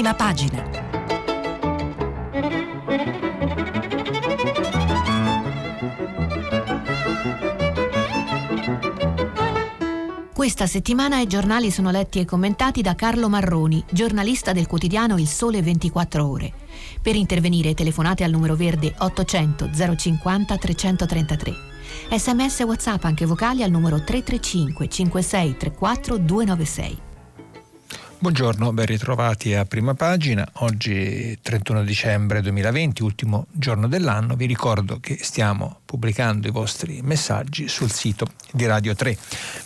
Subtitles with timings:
[0.00, 0.64] prima pagina.
[10.32, 15.28] Questa settimana i giornali sono letti e commentati da Carlo Marroni, giornalista del quotidiano Il
[15.28, 16.50] Sole 24 Ore.
[17.02, 21.54] Per intervenire telefonate al numero verde 800 050 333.
[22.16, 27.08] Sms e WhatsApp anche vocali al numero 335 56 34 296.
[28.22, 30.46] Buongiorno, ben ritrovati a prima pagina.
[30.56, 34.36] Oggi 31 dicembre 2020, ultimo giorno dell'anno.
[34.36, 39.16] Vi ricordo che stiamo pubblicando i vostri messaggi sul sito di Radio 3.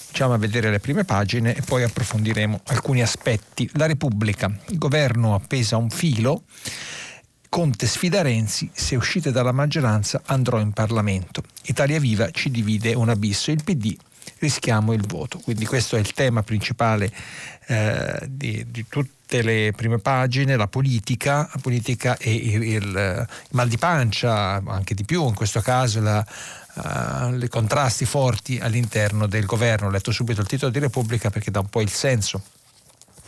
[0.03, 3.69] Cominciamo a vedere le prime pagine e poi approfondiremo alcuni aspetti.
[3.73, 6.45] La Repubblica, il governo appesa a un filo.
[7.48, 11.43] Conte sfida Renzi, se uscite dalla maggioranza andrò in Parlamento.
[11.65, 13.97] Italia Viva ci divide un abisso, il PD
[14.45, 15.39] rischiamo il voto.
[15.39, 17.11] Quindi questo è il tema principale
[17.66, 23.27] eh, di, di, tutte le prime pagine, la politica, la politica e il, il, il
[23.50, 26.25] mal di pancia, anche di più in questo caso la
[26.75, 29.89] uh, i contrasti forti all'interno del governo.
[29.89, 32.42] Ho letto subito il titolo di Repubblica perché dà un po' il senso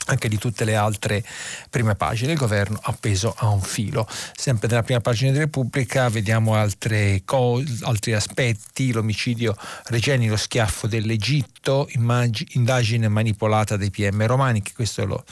[0.07, 1.25] anche di tutte le altre
[1.71, 2.33] prime pagine.
[2.33, 4.07] Il governo appeso a un filo.
[4.35, 6.55] Sempre nella prima pagina di Repubblica vediamo
[7.25, 14.73] cose, altri aspetti, l'omicidio Regeni, lo schiaffo dell'Egitto, immag- indagine manipolata dai PM romani, che
[14.75, 15.25] questo lo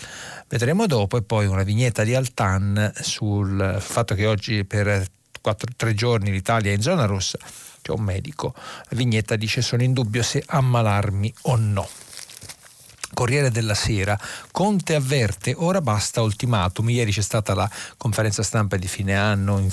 [0.48, 5.06] vedremo dopo, e poi una vignetta di Altan sul fatto che oggi per
[5.42, 7.38] 4-3 giorni l'Italia è in zona rossa
[7.84, 8.54] c'è un medico.
[8.56, 11.86] La vignetta dice sono in dubbio se ammalarmi o no.
[13.14, 14.18] Corriere della Sera,
[14.50, 16.90] Conte avverte, ora basta ultimatum.
[16.90, 19.66] Ieri c'è stata la conferenza stampa di fine anno,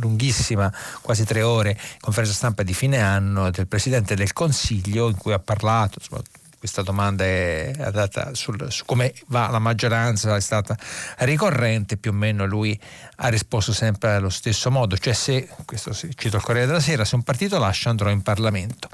[0.00, 0.72] lunghissima,
[1.02, 5.38] quasi tre ore, conferenza stampa di fine anno del Presidente del Consiglio in cui ha
[5.38, 6.22] parlato, insomma,
[6.66, 10.76] questa domanda è andata sul, su come va la maggioranza, è stata
[11.18, 12.78] ricorrente, più o meno lui
[13.18, 17.14] ha risposto sempre allo stesso modo, cioè se, questo cito il Corriere della Sera, se
[17.14, 18.88] un partito lascia andrò in Parlamento.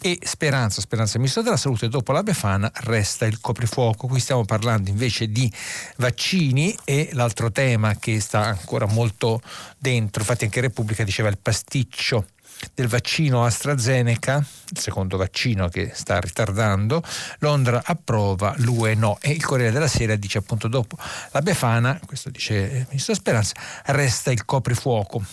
[0.00, 4.88] E Speranza, Speranza Ministro della Salute, dopo la Befana resta il coprifuoco, qui stiamo parlando
[4.88, 5.52] invece di
[5.96, 9.42] vaccini e l'altro tema che sta ancora molto
[9.76, 12.26] dentro, infatti anche Repubblica diceva il pasticcio
[12.74, 17.02] del vaccino AstraZeneca, il secondo vaccino che sta ritardando,
[17.40, 20.96] Londra approva, l'UE no e il Corriere della Sera dice appunto dopo
[21.32, 23.54] la Befana, questo dice il Ministro Speranza,
[23.86, 25.24] resta il coprifuoco.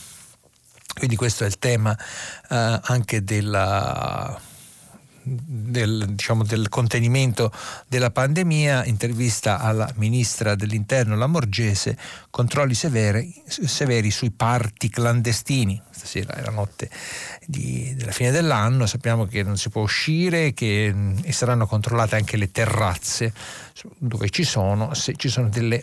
[0.97, 1.97] Quindi questo è il tema
[2.49, 4.39] eh, anche della
[5.25, 7.51] del, diciamo, del, contenimento
[7.87, 11.97] della pandemia, intervista alla ministra dell'interno Lamorgese,
[12.29, 15.81] controlli severi, severi sui parti clandestini.
[15.89, 16.89] Stasera è la notte
[17.45, 20.93] di, della fine dell'anno, sappiamo che non si può uscire che,
[21.23, 23.33] e saranno controllate anche le terrazze
[23.97, 25.81] dove ci sono, se ci sono delle,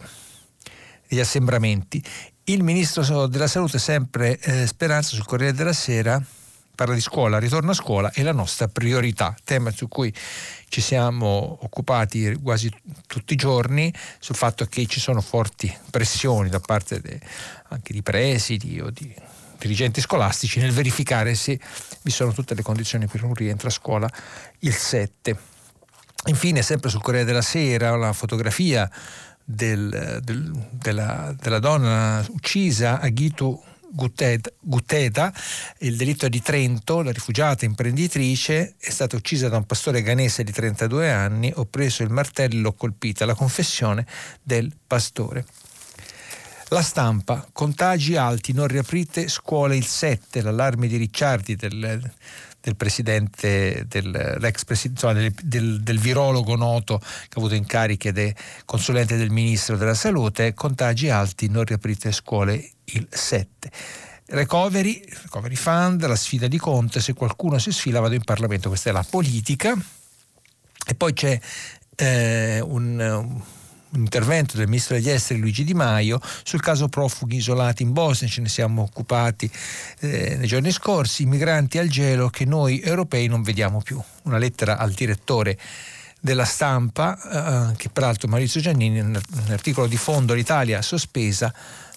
[1.09, 2.03] degli assembramenti.
[2.45, 6.23] Il ministro della salute, sempre eh, Speranza, sul Corriere della Sera,
[6.75, 10.13] parla di scuola, ritorno a scuola è la nostra priorità, tema su cui
[10.69, 12.71] ci siamo occupati quasi
[13.07, 17.21] tutti i giorni sul fatto che ci sono forti pressioni da parte de,
[17.69, 19.15] anche di presidi o di
[19.59, 21.59] dirigenti scolastici nel verificare se
[22.03, 24.11] vi sono tutte le condizioni per un rientro a scuola
[24.61, 25.39] il 7.
[26.27, 28.91] Infine, sempre sul Corriere della Sera, la fotografia
[29.45, 33.63] del, del, della, della, donna uccisa a Ghito
[33.95, 35.33] Guteta,
[35.79, 40.53] il delitto di Trento, la rifugiata imprenditrice è stata uccisa da un pastore ganese di
[40.53, 44.07] 32 anni, ho preso il martello e l'ho colpita, la confessione
[44.43, 45.45] del pastore.
[46.69, 52.11] La stampa, contagi alti, non riaprite scuole il 7, l'allarme di Ricciardi del,
[52.63, 54.39] del presidente, del,
[54.85, 58.33] insomma, del, del, del, virologo noto che ha avuto incarichi ed è
[58.65, 63.71] consulente del ministro della salute, contagi alti, non riaprite scuole il 7.
[64.27, 68.91] Recovery, recovery Fund, la sfida di Conte, se qualcuno si sfila vado in Parlamento, questa
[68.91, 69.77] è la politica.
[70.87, 71.39] E poi c'è
[71.97, 73.43] eh, un
[73.93, 78.29] un intervento del ministro degli esteri Luigi Di Maio sul caso profughi isolati in Bosnia,
[78.29, 79.51] ce ne siamo occupati
[80.01, 84.01] eh, nei giorni scorsi, i migranti al gelo che noi europei non vediamo più.
[84.23, 85.59] Una lettera al direttore
[86.21, 91.53] della stampa, eh, che peraltro Maurizio Giannini, nell'articolo di fondo l'Italia sospesa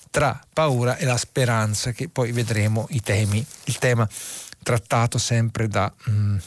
[0.09, 4.07] tra paura e la speranza, che poi vedremo i temi, il tema
[4.63, 5.91] trattato sempre da...
[6.09, 6.37] Mm,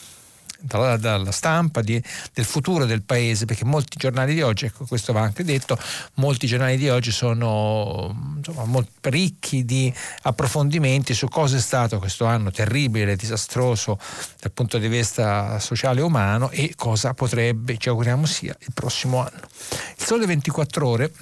[0.61, 2.03] dalla, dalla stampa di,
[2.33, 5.79] del futuro del paese, perché molti giornali di oggi, ecco questo va anche detto,
[6.15, 12.51] molti giornali di oggi sono insomma, ricchi di approfondimenti su cosa è stato questo anno
[12.51, 13.99] terribile, disastroso
[14.41, 19.21] dal punto di vista sociale e umano e cosa potrebbe, ci auguriamo sia, il prossimo
[19.21, 19.47] anno.
[19.97, 21.13] Il Sole 24 ore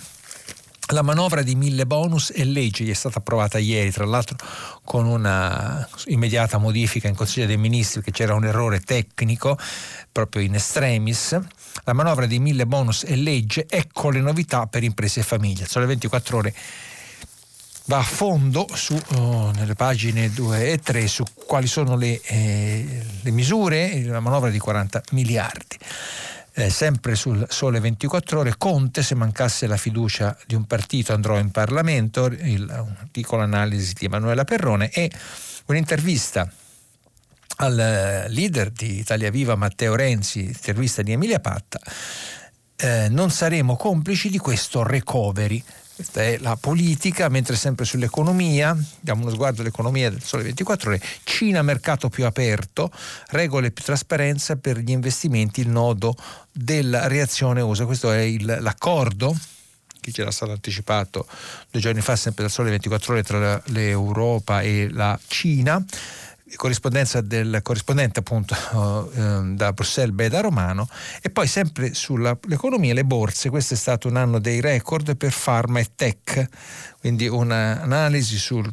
[0.91, 4.37] La manovra di mille bonus e legge gli è stata approvata ieri, tra l'altro
[4.85, 9.59] con una immediata modifica in Consiglio dei Ministri che c'era un errore tecnico
[10.12, 11.37] proprio in extremis.
[11.83, 15.67] La manovra di mille bonus e legge, ecco le novità per imprese e famiglie.
[15.67, 16.55] Sole 24 ore
[17.87, 23.05] va a fondo su, oh, nelle pagine 2 e 3 su quali sono le, eh,
[23.23, 25.79] le misure, la manovra di 40 miliardi
[26.58, 31.38] eh, sempre sul Sole 24 Ore, Conte, se mancasse la fiducia di un partito andrò
[31.38, 35.11] in Parlamento, articolo analisi di Emanuela Perrone e
[35.67, 36.50] un'intervista
[37.58, 41.79] al eh, leader di Italia Viva Matteo Renzi, intervista di Emilia Patta,
[42.76, 45.62] eh, non saremo complici di questo recovery.
[45.97, 51.03] Questa è la politica, mentre sempre sull'economia, diamo uno sguardo all'economia del Sole 24 Ore,
[51.25, 52.91] Cina mercato più aperto,
[53.29, 56.15] regole più trasparenza per gli investimenti, il nodo
[56.53, 57.87] della reazione USA.
[57.87, 59.35] Questo è il, l'accordo
[59.99, 61.27] che c'era stato anticipato
[61.71, 65.83] due giorni fa sempre dal Sole 24 Ore tra l'Europa e la Cina
[66.55, 68.55] corrispondenza del corrispondente appunto
[69.15, 70.89] eh, da Bruxelles Beda Romano
[71.21, 75.35] e poi sempre sull'economia e le borse, questo è stato un anno dei record per
[75.37, 76.49] pharma e tech,
[77.01, 78.71] quindi un'analisi sul,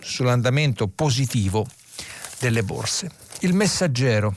[0.00, 1.66] sull'andamento positivo
[2.38, 3.10] delle borse.
[3.40, 4.34] Il messaggero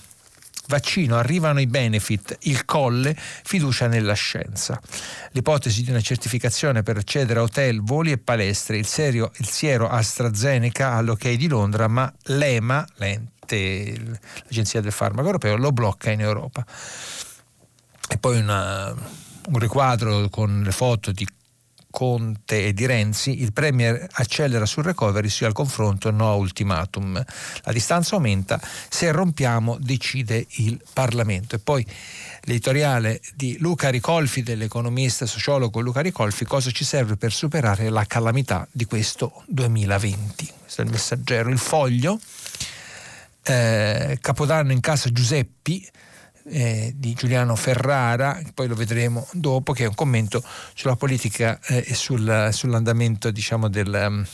[0.68, 4.80] Vaccino, arrivano i benefit, il colle, fiducia nella scienza.
[5.32, 9.88] L'ipotesi di una certificazione per accedere a hotel, voli e palestre, il, serio, il siero
[9.90, 16.66] AstraZeneca all'ok di Londra, ma l'EMA, l'Agenzia del Farmaco Europeo, lo blocca in Europa.
[18.10, 18.94] E poi una,
[19.48, 21.28] un riquadro con le foto di
[21.90, 27.24] Conte e di Renzi, il Premier accelera sul recovery sia al confronto no a ultimatum.
[27.64, 31.56] La distanza aumenta, se rompiamo decide il Parlamento.
[31.56, 31.86] E poi
[32.42, 38.06] l'editoriale di Luca Ricolfi, dell'economista e sociologo Luca Ricolfi, cosa ci serve per superare la
[38.06, 40.54] calamità di questo 2020.
[40.62, 41.50] Questo è il messaggero.
[41.50, 42.20] Il foglio,
[43.44, 45.90] eh, Capodanno in casa Giuseppi,
[46.50, 51.84] eh, di Giuliano Ferrara, poi lo vedremo dopo, che è un commento sulla politica eh,
[51.88, 54.26] e sul, sull'andamento diciamo, del, um,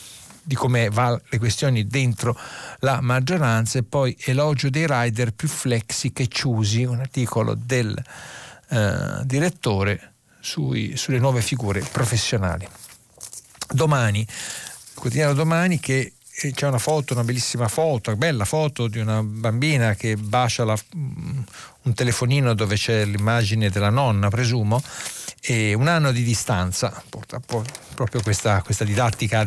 [0.42, 2.38] di come va le questioni dentro
[2.80, 7.96] la maggioranza e poi elogio dei rider più flexi che chiusi, un articolo del
[8.68, 12.68] eh, direttore sui, sulle nuove figure professionali.
[13.70, 14.26] Domani,
[14.94, 20.16] quotidiano domani che c'è una foto, una bellissima foto, bella foto di una bambina che
[20.16, 24.82] bacia la, un telefonino dove c'è l'immagine della nonna, presumo,
[25.46, 27.38] e un anno di distanza, porta
[27.94, 29.46] proprio questa, questa didattica,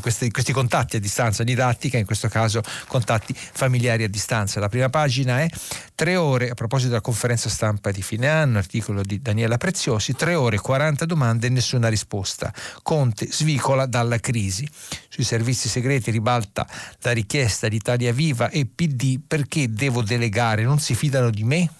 [0.00, 4.60] questi, questi, contatti a distanza didattica, in questo caso contatti familiari a distanza.
[4.60, 5.48] La prima pagina è
[5.94, 10.34] tre ore, a proposito della conferenza stampa di fine anno, articolo di Daniela Preziosi, tre
[10.34, 12.52] ore, 40 domande e nessuna risposta.
[12.82, 14.68] Conte svicola dalla crisi.
[15.08, 16.68] Sui servizi segreti ribalta
[17.00, 21.70] la richiesta di Italia Viva e PD perché devo delegare, non si fidano di me?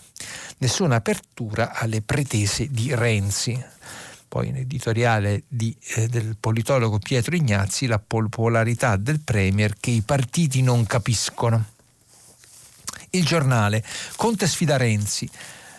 [0.59, 3.63] Nessuna apertura alle pretese di Renzi.
[4.29, 10.03] Poi in editoriale di, eh, del politologo Pietro Ignazzi la popolarità del Premier che i
[10.03, 11.65] partiti non capiscono.
[13.11, 13.83] Il giornale
[14.17, 15.29] Conte sfida Renzi,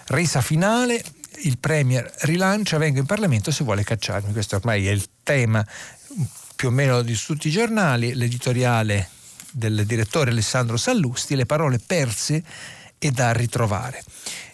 [0.08, 1.04] resa finale,
[1.44, 4.34] il Premier rilancia, vengo in Parlamento se vuole cacciarmi.
[4.34, 5.66] Questo ormai è il tema
[6.56, 9.10] più o meno di tutti i giornali, l'editoriale
[9.52, 12.44] del direttore Alessandro Sallusti, le parole perse
[13.00, 14.04] e da ritrovare.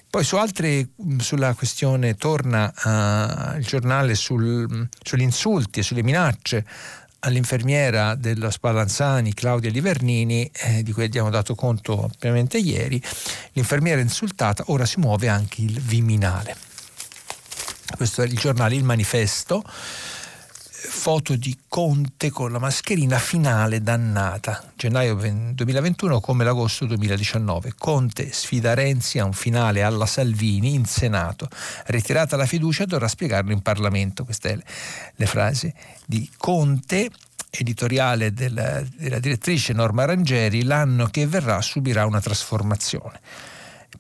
[0.10, 6.66] Poi su altre, sulla questione torna uh, il giornale sul, sugli insulti e sulle minacce
[7.20, 13.02] all'infermiera dello Spallanzani, Claudia Livernini, eh, di cui abbiamo dato conto ampiamente ieri.
[13.54, 16.56] L'infermiera insultata, ora si muove anche il Viminale.
[17.98, 19.64] Questo è il giornale Il Manifesto
[20.96, 27.74] foto di Conte con la mascherina finale dannata, gennaio 2021 come l'agosto 2019.
[27.78, 31.48] Conte sfida Renzi a un finale alla Salvini in Senato.
[31.88, 34.24] Ritirata la fiducia dovrà spiegarlo in Parlamento.
[34.24, 34.64] Queste sono
[35.16, 35.72] le frasi
[36.06, 37.12] di Conte
[37.52, 43.20] editoriale della, della, direttrice Norma Rangeri, l'anno che verrà subirà una trasformazione.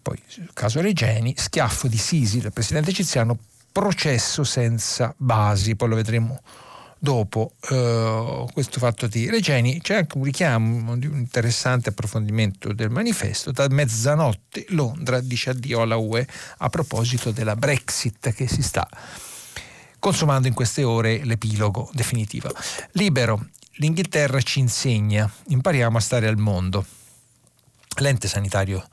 [0.01, 0.19] Poi,
[0.53, 3.37] caso Regeni, schiaffo di Sisi, del presidente egiziano,
[3.71, 6.41] processo senza basi, poi lo vedremo
[6.97, 12.89] dopo eh, questo fatto di Regeni c'è anche un richiamo di un interessante approfondimento del
[12.89, 13.51] manifesto.
[13.51, 18.87] Da mezzanotte Londra dice addio alla UE a proposito della Brexit che si sta
[19.99, 22.51] consumando in queste ore l'epilogo definitivo.
[22.91, 23.47] Libero,
[23.77, 26.85] l'Inghilterra ci insegna, impariamo a stare al mondo.
[27.97, 28.87] L'ente sanitario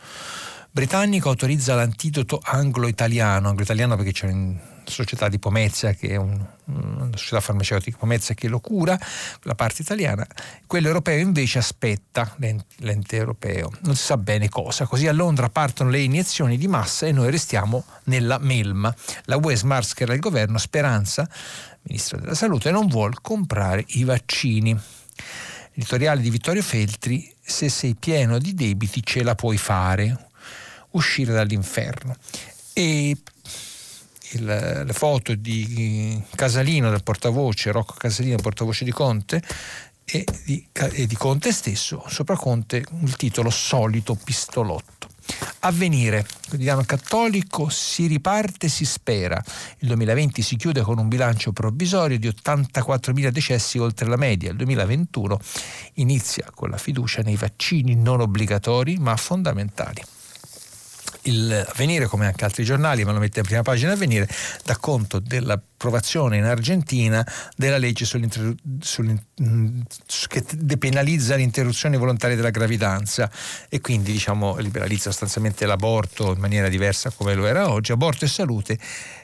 [0.71, 7.16] britannico autorizza l'antidoto anglo-italiano, anglo-italiano perché c'è una società di Pomezia che è un, una
[7.16, 8.98] società farmaceutica come Mezza che lo cura,
[9.42, 10.26] la parte italiana,
[10.66, 15.90] quello europeo invece aspetta l'ente europeo, non si sa bene cosa, così a Londra partono
[15.90, 18.94] le iniezioni di massa e noi restiamo nella melma.
[19.24, 21.28] La UE smaschera il governo, Speranza,
[21.82, 24.78] ministro della salute, non vuole comprare i vaccini.
[25.74, 30.28] Editoriale di Vittorio Feltri, se sei pieno di debiti ce la puoi fare,
[30.90, 32.14] uscire dall'inferno.
[32.74, 33.16] E
[34.32, 34.44] il,
[34.86, 39.42] le foto di Casalino del portavoce, Rocco Casalino, portavoce di Conte,
[40.04, 45.08] e di, e di Conte stesso, sopra Conte il titolo Solito pistolotto.
[45.60, 49.40] Avvenire, quotidiano cattolico, si riparte, si spera.
[49.78, 54.50] Il 2020 si chiude con un bilancio provvisorio di 84.000 decessi oltre la media.
[54.50, 55.38] Il 2021
[55.94, 60.02] inizia con la fiducia nei vaccini non obbligatori ma fondamentali
[61.24, 64.28] il Avvenire, come anche altri giornali, ma lo mette in prima pagina Avvenire,
[64.64, 67.26] dà conto dell'approvazione in Argentina
[67.56, 68.04] della legge
[70.28, 73.30] che depenalizza l'interruzione volontaria della gravidanza
[73.68, 77.92] e quindi diciamo, liberalizza sostanzialmente l'aborto in maniera diversa come lo era oggi.
[77.92, 78.78] Aborto e salute.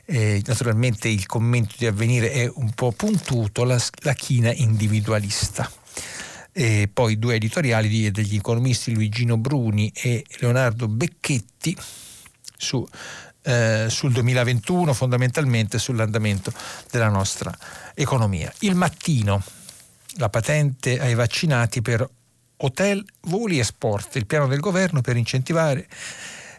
[0.04, 5.70] Eh, naturalmente il commento di Avvenire è un po' puntuto, la, la china individualista
[6.58, 11.76] e poi due editoriali degli economisti Luigino Bruni e Leonardo Becchetti
[12.56, 12.84] su,
[13.42, 16.52] eh, sul 2021, fondamentalmente sull'andamento
[16.90, 17.56] della nostra
[17.94, 18.52] economia.
[18.60, 19.40] Il mattino,
[20.16, 22.04] la patente ai vaccinati per
[22.56, 25.86] hotel, voli e sport, il piano del governo per incentivare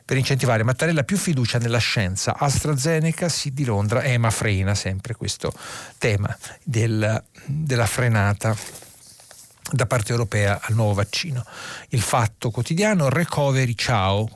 [0.06, 2.36] per incentivare Mattarella più fiducia nella scienza.
[2.36, 5.54] AstraZeneca sì, di Londra, EMA frena sempre questo
[6.00, 8.88] tema del, della frenata
[9.72, 11.46] da parte europea al nuovo vaccino.
[11.90, 14.28] Il fatto quotidiano Recovery Ciao,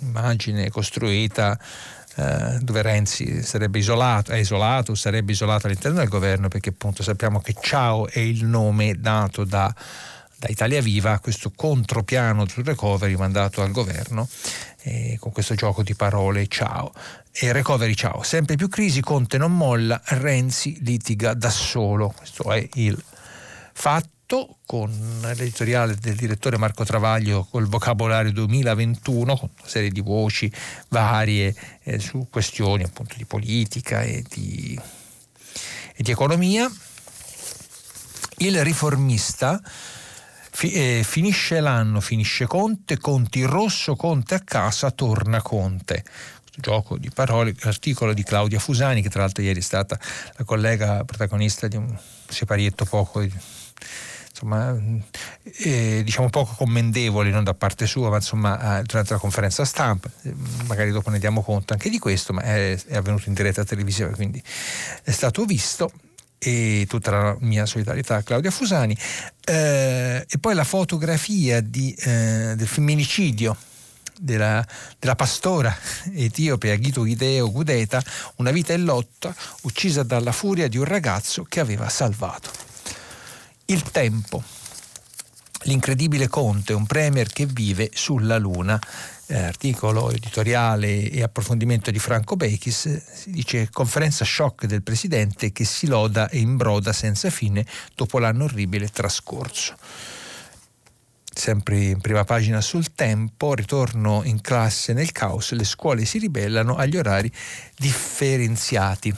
[0.00, 1.58] immagine costruita
[2.16, 7.40] eh, dove Renzi sarebbe isolato, è isolato, sarebbe isolato all'interno del governo perché appunto sappiamo
[7.40, 9.72] che Ciao è il nome dato da,
[10.38, 14.28] da Italia Viva, questo contropiano sul recovery mandato al governo
[14.82, 16.92] eh, con questo gioco di parole Ciao.
[17.38, 22.66] E recovery ciao, sempre più crisi, Conte non molla, Renzi litiga da solo, questo è
[22.74, 22.98] il
[23.74, 24.92] fatto tutto con
[25.22, 30.52] l'editoriale del direttore Marco Travaglio col vocabolario 2021, con una serie di voci
[30.88, 31.54] varie
[31.84, 34.78] eh, su questioni appunto di politica e di,
[35.94, 36.68] e di economia.
[38.38, 39.62] Il riformista
[40.60, 46.04] eh, finisce l'anno, finisce Conte, Conti rosso, Conte a casa, torna Conte
[46.58, 49.98] gioco di parole, l'articolo di Claudia Fusani, che tra l'altro ieri è stata
[50.36, 51.96] la collega protagonista di un
[52.28, 53.20] separietto poco
[54.36, 54.76] insomma,
[55.42, 60.34] eh, diciamo poco commendevoli non da parte sua, ma insomma, durante la conferenza stampa, eh,
[60.66, 64.10] magari dopo ne diamo conto anche di questo, ma è, è avvenuto in diretta televisiva,
[64.10, 64.42] quindi
[65.02, 65.90] è stato visto
[66.38, 68.96] e tutta la mia solidarietà a Claudia Fusani.
[69.42, 73.56] Eh, e poi la fotografia di, eh, del femminicidio
[74.18, 74.66] della,
[74.98, 75.74] della, pastora
[76.14, 78.02] etiope Agito Gideo Gudeta,
[78.36, 82.65] una vita in lotta, uccisa dalla furia di un ragazzo che aveva salvato.
[83.68, 84.44] Il tempo.
[85.62, 88.80] L'incredibile Conte, un premier che vive sulla Luna.
[89.26, 95.64] Eh, articolo editoriale e approfondimento di Franco Bechis, si dice conferenza shock del presidente che
[95.64, 99.74] si loda e imbroda senza fine dopo l'anno orribile trascorso.
[101.34, 106.76] Sempre in prima pagina sul tempo, ritorno in classe nel caos, le scuole si ribellano
[106.76, 107.32] agli orari
[107.76, 109.12] differenziati.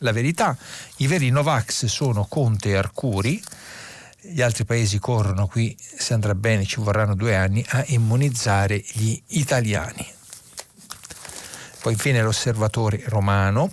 [0.00, 0.58] La verità,
[0.96, 3.42] i veri Novax sono Conte e Arcuri,
[4.32, 9.20] gli altri paesi corrono qui, se andrà bene ci vorranno due anni, a immunizzare gli
[9.28, 10.06] italiani.
[11.80, 13.70] Poi infine l'osservatore romano.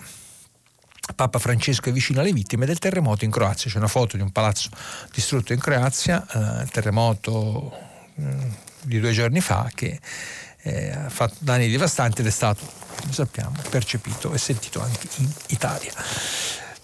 [1.15, 3.69] Papa Francesco è vicino alle vittime del terremoto in Croazia.
[3.69, 4.69] C'è una foto di un palazzo
[5.12, 6.25] distrutto in Croazia,
[6.62, 7.72] eh, terremoto
[8.15, 10.00] eh, di due giorni fa che
[10.62, 12.65] eh, ha fatto danni devastanti ed è stato,
[13.00, 15.93] come sappiamo, percepito e sentito anche in Italia.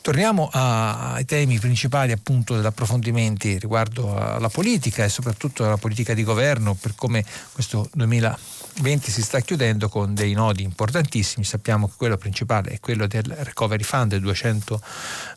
[0.10, 6.24] Torniamo ai temi principali appunto degli approfondimenti riguardo alla politica e soprattutto alla politica di
[6.24, 11.46] governo per come questo 2020 si sta chiudendo con dei nodi importantissimi.
[11.46, 14.82] Sappiamo che quello principale è quello del recovery fund, 200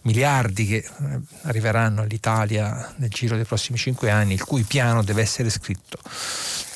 [0.05, 5.21] miliardi che eh, arriveranno all'Italia nel giro dei prossimi cinque anni, il cui piano deve
[5.21, 5.99] essere scritto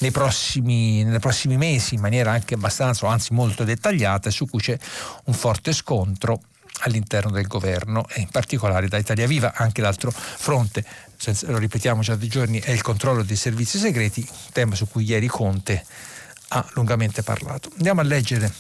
[0.01, 4.61] nei prossimi, nei prossimi mesi in maniera anche abbastanza, o anzi molto dettagliata, su cui
[4.61, 4.79] c'è
[5.25, 6.43] un forte scontro
[6.81, 9.55] all'interno del governo e in particolare da Italia Viva.
[9.55, 10.85] Anche l'altro fronte,
[11.47, 15.27] lo ripetiamo già di giorni, è il controllo dei servizi segreti, tema su cui ieri
[15.27, 15.85] Conte
[16.49, 17.71] ha lungamente parlato.
[17.77, 18.53] Andiamo a leggere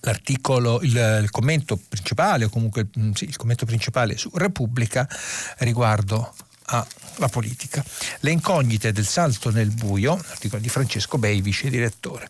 [0.00, 5.08] l'articolo, il, il, commento principale, o comunque mm, sì, il commento principale su Repubblica
[5.58, 6.34] riguardo
[6.66, 7.84] alla politica.
[8.20, 12.28] Le incognite del salto nel buio, articolo di Francesco Bei, vice direttore.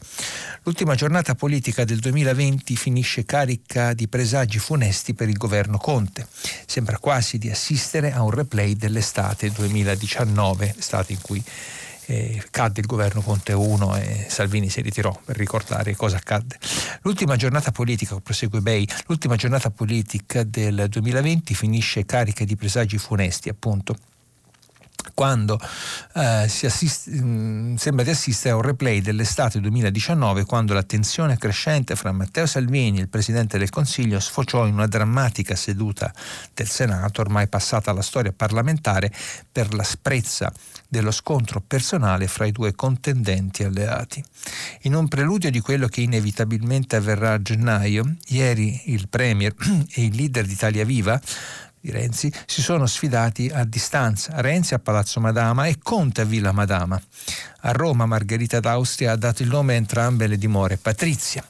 [0.62, 6.26] L'ultima giornata politica del 2020 finisce carica di presagi funesti per il governo Conte.
[6.66, 11.42] Sembra quasi di assistere a un replay dell'estate 2019, estate in cui
[12.06, 16.58] eh, cadde il governo Conte 1 e Salvini si ritirò per ricordare cosa accadde.
[17.02, 23.48] L'ultima giornata politica, prosegue Bay, l'ultima giornata politica del 2020 finisce carica di presagi funesti,
[23.48, 23.96] appunto
[25.16, 25.58] quando
[26.14, 31.38] eh, assiste, mh, mm, sembra di assistere a un replay dell'estate 2019 quando la tensione
[31.38, 36.12] crescente fra Matteo Salvini e il Presidente del Consiglio sfociò in una drammatica seduta
[36.52, 39.10] del Senato ormai passata alla storia parlamentare
[39.50, 40.52] per l'asprezza
[40.86, 44.22] dello scontro personale fra i due contendenti alleati.
[44.82, 49.54] In un preludio di quello che inevitabilmente avverrà a gennaio, ieri il Premier
[49.94, 51.18] e il leader d'Italia Viva
[51.86, 56.50] di Renzi si sono sfidati a distanza, Renzi a Palazzo Madama e Conte a Villa
[56.50, 57.00] Madama.
[57.60, 61.44] A Roma Margherita d'Austria ha dato il nome a entrambe le dimore, Patrizia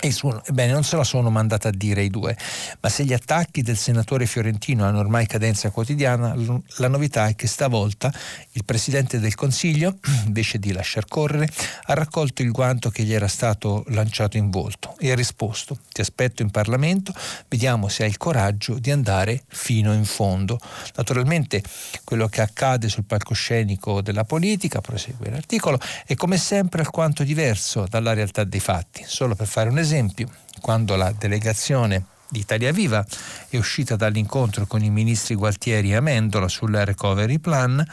[0.00, 2.36] Ebbene, non se la sono mandata a dire i due,
[2.80, 6.34] ma se gli attacchi del senatore fiorentino hanno ormai cadenza quotidiana,
[6.78, 8.12] la novità è che stavolta
[8.52, 11.48] il Presidente del Consiglio, invece di lasciar correre,
[11.84, 16.00] ha raccolto il guanto che gli era stato lanciato in volto e ha risposto, ti
[16.00, 17.12] aspetto in Parlamento,
[17.48, 20.58] vediamo se hai il coraggio di andare fino in fondo.
[20.96, 21.62] Naturalmente
[22.02, 28.14] quello che accade sul palcoscenico della politica, prosegue l'articolo, è come sempre alquanto diverso dalla
[28.14, 29.04] realtà dei fatti.
[29.06, 30.28] Solo per fare un esempio,
[30.60, 33.04] quando la delegazione di Italia Viva
[33.50, 37.86] è uscita dall'incontro con i ministri Gualtieri e Amendola sul recovery plan,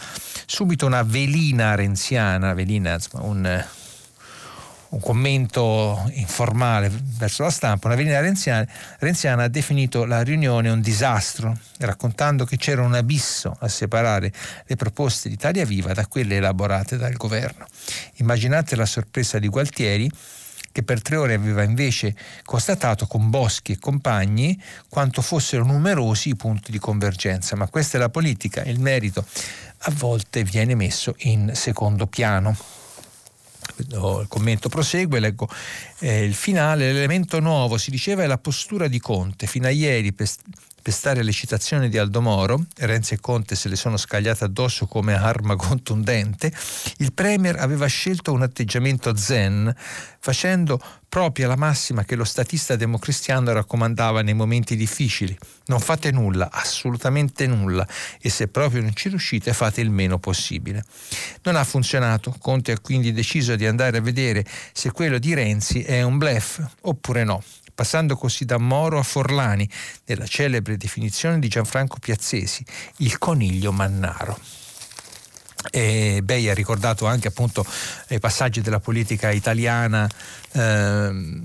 [0.46, 3.66] subito una velina renziana, velina, un,
[4.90, 8.66] un commento informale verso la stampa, una velina renziana,
[9.00, 14.32] renziana, ha definito la riunione un disastro, raccontando che c'era un abisso a separare
[14.66, 17.66] le proposte di Italia Viva da quelle elaborate dal governo.
[18.16, 20.10] Immaginate la sorpresa di Gualtieri
[20.80, 26.36] che per tre ore aveva invece constatato con Boschi e compagni quanto fossero numerosi i
[26.36, 29.26] punti di convergenza, ma questa è la politica il merito
[29.84, 32.56] a volte viene messo in secondo piano.
[33.78, 35.48] Il commento prosegue, leggo
[36.00, 39.48] eh, il finale, l'elemento nuovo, si diceva, è la postura di Conte.
[39.48, 40.12] Fino a ieri,
[40.82, 45.14] pestare le citazioni di Aldo Moro, Renzi e Conte se le sono scagliate addosso come
[45.14, 46.52] arma contundente,
[46.98, 49.74] il Premier aveva scelto un atteggiamento zen,
[50.20, 55.36] facendo propria la massima che lo statista democristiano raccomandava nei momenti difficili.
[55.66, 57.86] Non fate nulla, assolutamente nulla,
[58.22, 60.84] e se proprio non ci riuscite fate il meno possibile.
[61.44, 65.82] Non ha funzionato, Conte ha quindi deciso di andare a vedere se quello di Renzi
[65.82, 67.44] è un blef oppure no
[67.80, 69.66] passando così da Moro a Forlani,
[70.08, 72.62] nella celebre definizione di Gianfranco Piazzesi,
[72.98, 74.38] il coniglio mannaro.
[75.72, 77.66] E Bei ha ricordato anche appunto
[78.10, 80.10] i passaggi della politica italiana
[80.52, 81.42] eh,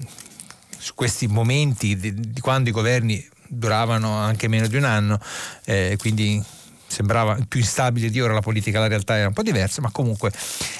[0.76, 5.20] su questi momenti di, di, quando i governi duravano anche meno di un anno,
[5.66, 6.44] eh, quindi
[6.94, 10.32] sembrava più instabile di ora la politica, la realtà era un po' diversa, ma comunque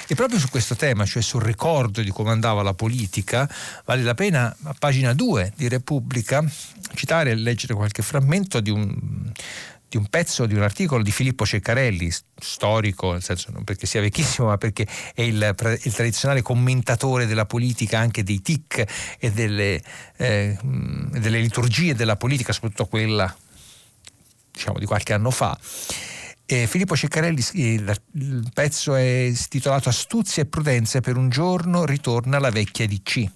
[0.07, 3.51] e proprio su questo tema, cioè sul ricordo di come andava la politica,
[3.85, 6.45] vale la pena a pagina 2 di Repubblica
[6.95, 9.33] citare e leggere qualche frammento di un
[9.95, 14.01] di un pezzo, di un articolo di Filippo Ceccarelli, storico, nel senso non perché sia
[14.01, 18.85] vecchissimo, ma perché è il, il tradizionale commentatore della politica, anche dei tic
[19.21, 19.81] e delle,
[20.17, 23.33] eh, delle liturgie della politica, soprattutto quella
[24.55, 25.59] diciamo, di qualche anno fa.
[26.47, 32.51] E Filippo Ceccarelli, il, pezzo è titolato Astuzia e prudenza per un giorno ritorna la
[32.51, 33.27] vecchia DC.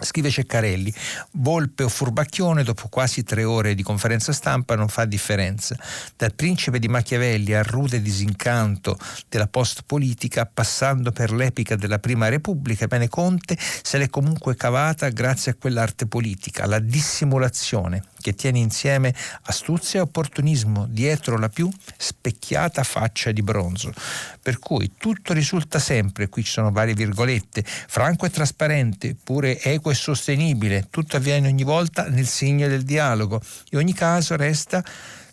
[0.00, 0.92] Scrive Ceccarelli,
[1.34, 5.76] Volpe o furbacchione dopo quasi tre ore di conferenza stampa non fa differenza.
[6.16, 12.88] Dal principe di Machiavelli al rude disincanto della post-politica, passando per l'epica della Prima Repubblica,
[12.88, 19.14] bene Conte se l'è comunque cavata grazie a quell'arte politica, la dissimulazione, che tiene insieme
[19.42, 23.92] astuzia e opportunismo dietro la più specchiata faccia di bronzo.
[24.40, 29.90] Per cui tutto risulta sempre, qui ci sono varie virgolette, franco e trasparente, pure equo
[29.90, 34.82] e sostenibile, tutto avviene ogni volta nel segno del dialogo e ogni caso resta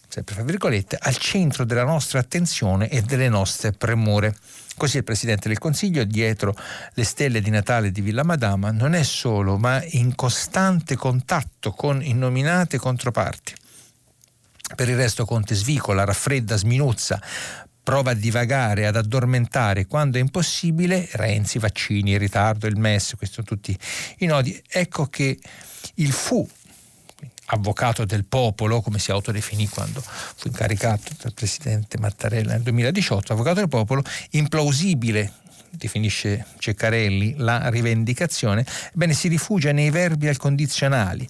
[0.10, 4.36] sempre fra virgolette, al centro della nostra attenzione e delle nostre premure.
[4.81, 6.55] Così il Presidente del Consiglio, dietro
[6.95, 12.01] le stelle di Natale di Villa Madama, non è solo, ma in costante contatto con
[12.01, 13.53] innominate controparti.
[14.75, 17.21] Per il resto Conte svicola, raffredda, sminuzza,
[17.83, 23.45] prova a divagare, ad addormentare quando è impossibile, Renzi, vaccini, ritardo, il MES, questi sono
[23.45, 23.77] tutti
[24.17, 25.37] i nodi, ecco che
[25.97, 26.49] il fu
[27.53, 33.59] avvocato del popolo, come si autodefinì quando fu incaricato dal presidente Mattarella nel 2018, avvocato
[33.59, 35.33] del popolo, implausibile
[35.71, 41.27] definisce Ceccarelli, la rivendicazione, ebbene si rifugia nei verbi al condizionali,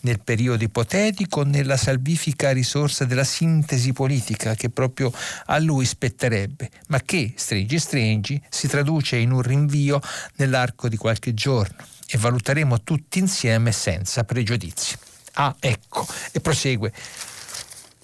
[0.00, 5.12] nel periodo ipotetico, nella salvifica risorsa della sintesi politica che proprio
[5.46, 10.00] a lui spetterebbe, ma che, stringi stringi, si traduce in un rinvio
[10.36, 14.96] nell'arco di qualche giorno e valuteremo tutti insieme senza pregiudizi.
[15.34, 16.92] Ah, ecco, e prosegue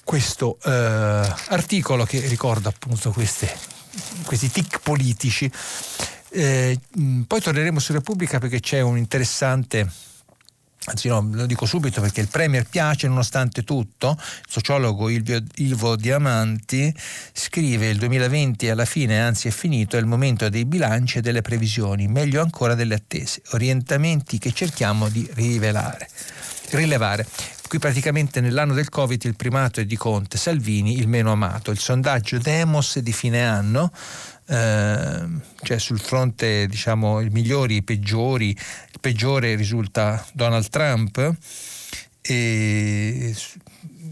[0.03, 3.49] questo eh, articolo che ricorda appunto queste,
[4.25, 5.51] questi tic politici.
[6.31, 6.79] Eh,
[7.27, 9.89] poi torneremo su Repubblica perché c'è un interessante
[10.87, 16.93] anzi no, lo dico subito perché il Premier piace nonostante tutto, il sociologo Ilvo Diamanti
[17.33, 21.43] scrive il 2020 alla fine, anzi è finito, è il momento dei bilanci e delle
[21.43, 26.09] previsioni, meglio ancora delle attese, orientamenti che cerchiamo di rivelare
[26.71, 27.27] rilevare.
[27.69, 31.71] Qui praticamente nell'anno del Covid il primato è di Conte, Salvini il meno amato.
[31.71, 33.93] Il sondaggio Demos di fine anno,
[34.47, 35.27] eh,
[35.63, 41.37] cioè sul fronte diciamo i migliori, i peggiori, il peggiore risulta Donald Trump
[42.23, 43.35] e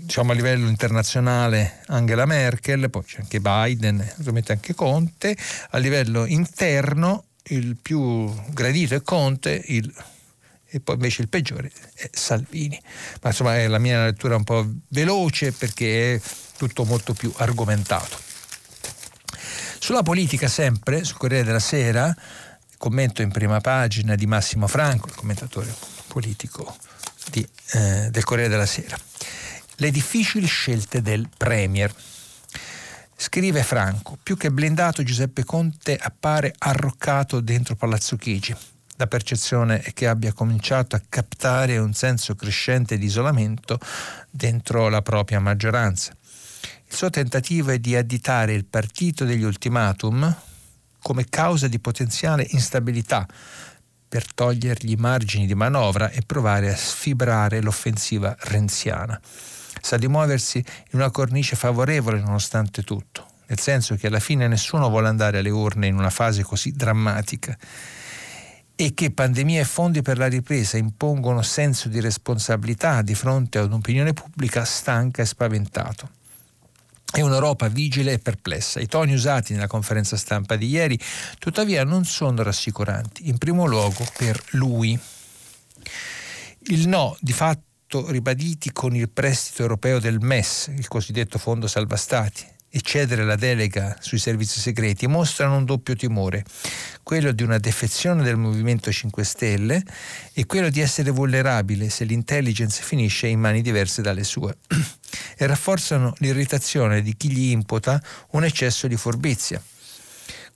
[0.09, 5.37] diciamo a livello internazionale Angela Merkel, poi c'è anche Biden, ovviamente anche Conte,
[5.71, 9.92] a livello interno il più gradito è Conte, il
[10.71, 12.81] e poi invece il peggiore è Salvini.
[13.23, 16.21] Ma insomma è la mia lettura un po' veloce perché è
[16.57, 18.19] tutto molto più argomentato.
[19.79, 22.15] Sulla politica sempre, sul Corriere della Sera,
[22.77, 25.75] commento in prima pagina di Massimo Franco, il commentatore
[26.09, 26.77] politico
[27.31, 28.99] di, eh, del Corriere della Sera.
[29.77, 31.95] Le difficili scelte del Premier.
[33.17, 38.55] Scrive Franco, più che blindato Giuseppe Conte appare arroccato dentro Palazzo Chigi
[38.99, 43.79] la percezione è che abbia cominciato a captare un senso crescente di isolamento
[44.29, 46.13] dentro la propria maggioranza.
[46.85, 50.35] Il suo tentativo è di additare il partito degli ultimatum
[51.01, 53.25] come causa di potenziale instabilità
[54.09, 59.21] per togliergli margini di manovra e provare a sfibrare l'offensiva renziana.
[59.81, 64.89] Sa di muoversi in una cornice favorevole nonostante tutto, nel senso che alla fine nessuno
[64.89, 67.57] vuole andare alle urne in una fase così drammatica
[68.81, 73.67] e che pandemia e fondi per la ripresa impongono senso di responsabilità di fronte ad
[73.67, 76.09] un'opinione pubblica stanca e spaventato.
[77.11, 78.79] È un'Europa vigile e perplessa.
[78.79, 80.97] I toni usati nella conferenza stampa di ieri,
[81.41, 84.97] tuttavia, non sono rassicuranti, in primo luogo per lui.
[86.69, 91.97] Il no, di fatto ribaditi con il prestito europeo del MES, il cosiddetto Fondo Salva
[91.97, 96.45] Stati, e cedere la delega sui servizi segreti mostrano un doppio timore,
[97.03, 99.83] quello di una defezione del Movimento 5 Stelle
[100.33, 104.59] e quello di essere vulnerabile se l'intelligence finisce in mani diverse dalle sue
[105.37, 108.03] e rafforzano l'irritazione di chi gli imputa
[108.33, 109.63] un eccesso di furbizia.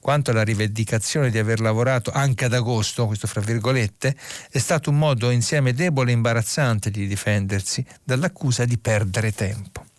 [0.00, 4.16] Quanto alla rivendicazione di aver lavorato anche ad agosto, questo fra virgolette,
[4.50, 9.91] è stato un modo insieme debole e imbarazzante di difendersi dall'accusa di perdere tempo.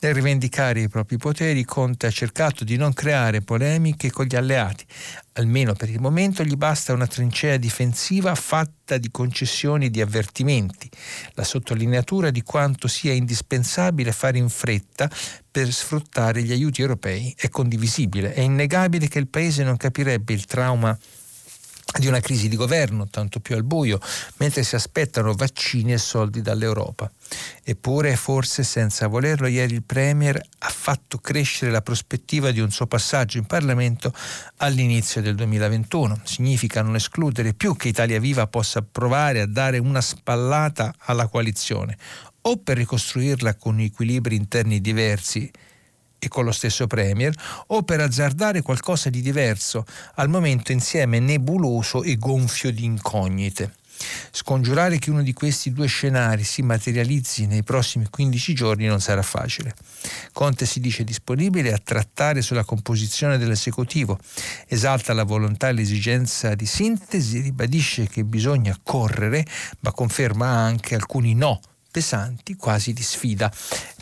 [0.00, 4.84] Nel rivendicare i propri poteri, Conte ha cercato di non creare polemiche con gli alleati.
[5.34, 10.90] Almeno per il momento gli basta una trincea difensiva fatta di concessioni e di avvertimenti.
[11.32, 15.10] La sottolineatura di quanto sia indispensabile fare in fretta
[15.50, 18.34] per sfruttare gli aiuti europei è condivisibile.
[18.34, 20.96] È innegabile che il Paese non capirebbe il trauma
[21.98, 24.00] di una crisi di governo, tanto più al buio,
[24.38, 27.10] mentre si aspettano vaccini e soldi dall'Europa.
[27.62, 32.86] Eppure, forse senza volerlo, ieri il Premier ha fatto crescere la prospettiva di un suo
[32.86, 34.12] passaggio in Parlamento
[34.58, 36.20] all'inizio del 2021.
[36.24, 41.96] Significa non escludere più che Italia Viva possa provare a dare una spallata alla coalizione,
[42.42, 45.50] o per ricostruirla con equilibri interni diversi
[46.24, 47.34] e con lo stesso Premier,
[47.68, 49.84] o per azzardare qualcosa di diverso,
[50.14, 53.72] al momento insieme nebuloso e gonfio di incognite.
[54.30, 59.22] Scongiurare che uno di questi due scenari si materializzi nei prossimi 15 giorni non sarà
[59.22, 59.74] facile.
[60.32, 64.18] Conte si dice disponibile a trattare sulla composizione dell'esecutivo,
[64.66, 69.46] esalta la volontà e l'esigenza di sintesi, ribadisce che bisogna correre,
[69.80, 71.60] ma conferma anche alcuni no
[71.94, 73.52] pesanti, quasi di sfida.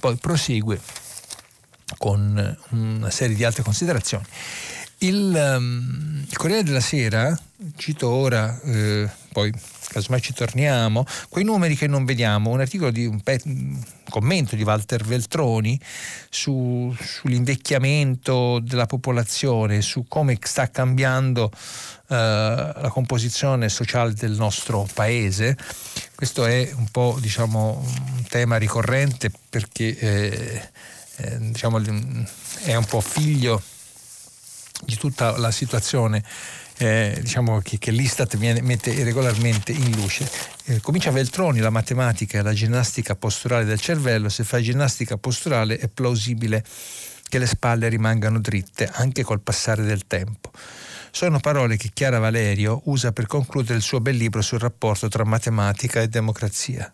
[0.01, 0.81] Poi prosegue
[1.99, 4.25] con una serie di altre considerazioni.
[4.99, 7.37] Il, um, il Corriere della Sera,
[7.77, 9.53] cito ora, eh, poi
[9.89, 14.55] casomai ci torniamo, quei numeri che non vediamo, un articolo di un, pe- un commento
[14.55, 15.79] di Walter Veltroni
[16.31, 21.51] su, sull'invecchiamento della popolazione, su come sta cambiando
[22.09, 25.57] eh, la composizione sociale del nostro paese.
[26.15, 27.85] Questo è un po' diciamo,
[28.17, 30.71] un tema ricorrente perché eh,
[31.23, 31.81] eh, diciamo,
[32.65, 33.63] è un po' figlio
[34.85, 36.25] di tutta la situazione
[36.83, 40.29] eh, diciamo che, che, l'Istat viene, mette regolarmente in luce.
[40.65, 45.79] Eh, comincia Veltroni, la matematica e la ginnastica posturale del cervello, se fai ginnastica posturale
[45.79, 46.65] è plausibile
[47.29, 50.51] che le spalle rimangano dritte anche col passare del tempo.
[51.11, 55.25] Sono parole che Chiara Valerio usa per concludere il suo bel libro sul rapporto tra
[55.25, 56.93] matematica e democrazia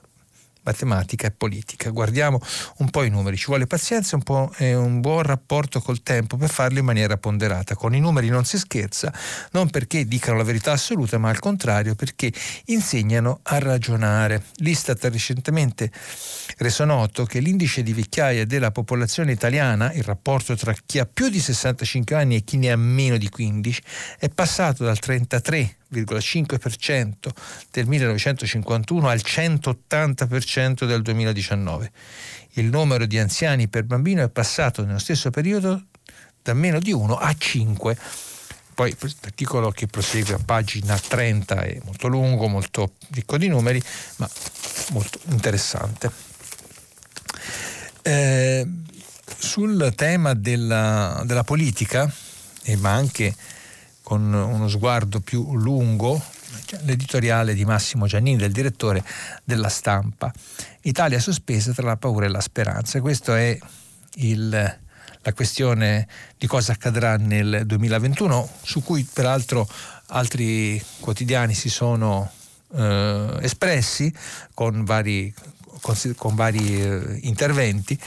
[0.69, 1.91] matematica e politica.
[1.91, 2.41] Guardiamo
[2.79, 6.37] un po' i numeri, ci vuole pazienza un po' e un buon rapporto col tempo
[6.37, 7.75] per farlo in maniera ponderata.
[7.75, 9.13] Con i numeri non si scherza,
[9.53, 12.31] non perché dicano la verità assoluta, ma al contrario perché
[12.67, 14.45] insegnano a ragionare.
[14.57, 15.91] L'Istat ha recentemente
[16.59, 21.31] reso noto che l'indice di vecchiaia della popolazione italiana, il rapporto tra chi ha più
[21.31, 23.83] di 65 anni e chi ne ha meno di 15,
[24.19, 27.31] è passato dal 33 1,5%
[27.71, 31.91] del 1951 al 180% del 2019.
[32.53, 35.85] Il numero di anziani per bambino è passato nello stesso periodo
[36.43, 37.99] da meno di 1 a 5.
[38.75, 43.83] Poi l'articolo che prosegue a pagina 30 è molto lungo, molto ricco di numeri,
[44.17, 44.29] ma
[44.91, 46.11] molto interessante.
[48.03, 48.67] Eh,
[49.37, 52.11] sul tema della, della politica,
[52.63, 53.35] eh, ma anche
[54.09, 56.19] con uno sguardo più lungo,
[56.65, 59.05] cioè l'editoriale di Massimo Giannini, del direttore
[59.45, 60.33] della stampa.
[60.81, 63.03] Italia sospesa tra la paura e la speranza.
[63.03, 63.59] Questa è
[64.15, 69.69] il, la questione di cosa accadrà nel 2021, su cui peraltro
[70.07, 72.33] altri quotidiani si sono
[72.77, 74.11] eh, espressi
[74.55, 75.35] con vari,
[75.83, 78.01] con, con vari eh, interventi.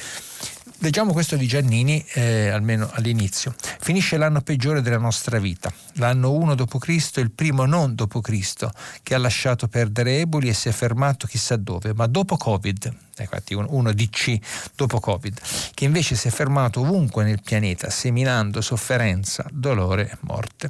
[0.83, 3.53] Leggiamo questo di Giannini, eh, almeno all'inizio.
[3.79, 8.67] Finisce l'anno peggiore della nostra vita, l'anno 1 d.C., il primo non d.C.,
[9.03, 13.53] che ha lasciato perdere Eboli e si è fermato chissà dove, ma dopo Covid infatti
[13.53, 14.37] uno DC
[14.75, 15.39] dopo Covid,
[15.73, 20.69] che invece si è fermato ovunque nel pianeta, seminando sofferenza, dolore e morte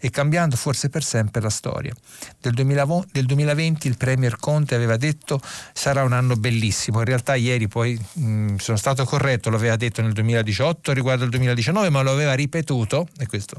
[0.00, 1.94] e cambiando forse per sempre la storia.
[2.40, 5.40] Del, 2000, del 2020 il Premier Conte aveva detto
[5.72, 10.02] sarà un anno bellissimo, in realtà ieri poi mh, sono stato corretto, lo aveva detto
[10.02, 13.56] nel 2018 riguardo al 2019, ma lo aveva ripetuto, e questo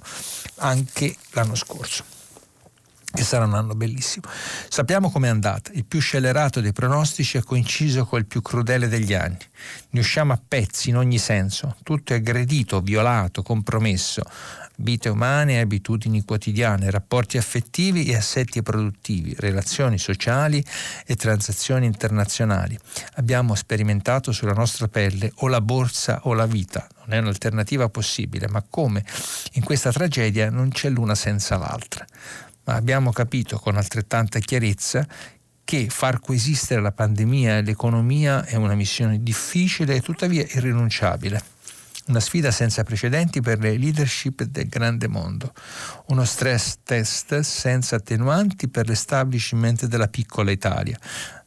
[0.58, 2.22] anche l'anno scorso
[3.14, 4.26] che sarà un anno bellissimo.
[4.68, 5.72] Sappiamo com'è andata.
[5.74, 9.38] Il più scellerato dei pronostici ha coinciso col più crudele degli anni.
[9.92, 11.76] Ne usciamo a pezzi in ogni senso.
[11.84, 14.24] Tutto è aggredito, violato, compromesso.
[14.78, 20.64] Vite umane abitudini quotidiane, rapporti affettivi e assetti produttivi, relazioni sociali
[21.06, 22.76] e transazioni internazionali.
[23.18, 26.88] Abbiamo sperimentato sulla nostra pelle o la borsa o la vita.
[27.06, 29.06] Non è un'alternativa possibile, ma come
[29.54, 32.04] in questa tragedia non c'è l'una senza l'altra
[32.66, 35.06] ma abbiamo capito con altrettanta chiarezza
[35.64, 41.52] che far coesistere la pandemia e l'economia è una missione difficile e tuttavia irrinunciabile.
[42.08, 45.54] Una sfida senza precedenti per le leadership del grande mondo.
[46.08, 51.00] Uno stress test senza attenuanti per l'establishment della piccola Italia,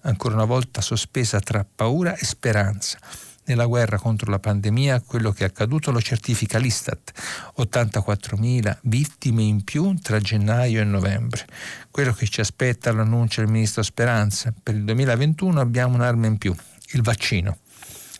[0.02, 2.98] ancora una volta sospesa tra paura e speranza
[3.46, 7.12] nella guerra contro la pandemia quello che è accaduto lo certifica l'Istat,
[7.59, 11.46] 84.000 vittime in più tra gennaio e novembre.
[11.90, 16.54] Quello che ci aspetta l'annuncio del ministro Speranza, per il 2021 abbiamo un'arma in più,
[16.92, 17.59] il vaccino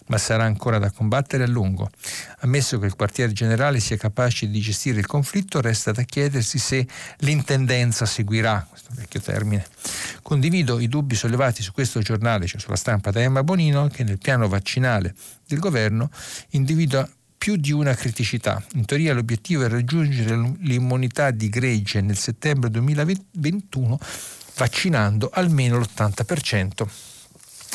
[0.09, 1.91] ma sarà ancora da combattere a lungo.
[2.41, 6.87] Ammesso che il quartier generale sia capace di gestire il conflitto, resta da chiedersi se
[7.19, 9.65] l'intendenza seguirà, questo vecchio termine.
[10.23, 14.19] Condivido i dubbi sollevati su questo giornale, cioè sulla stampa da Emma Bonino, che nel
[14.19, 15.15] piano vaccinale
[15.47, 16.11] del governo
[16.51, 18.63] individua più di una criticità.
[18.75, 23.99] In teoria l'obiettivo è raggiungere l'immunità di gregge nel settembre 2021
[24.57, 26.87] vaccinando almeno l'80%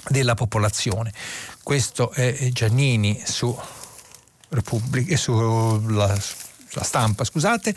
[0.10, 1.12] della popolazione.
[1.64, 3.58] Questo è Giannini su
[4.50, 6.18] Repubblica, sulla,
[6.68, 7.74] sulla stampa, scusate.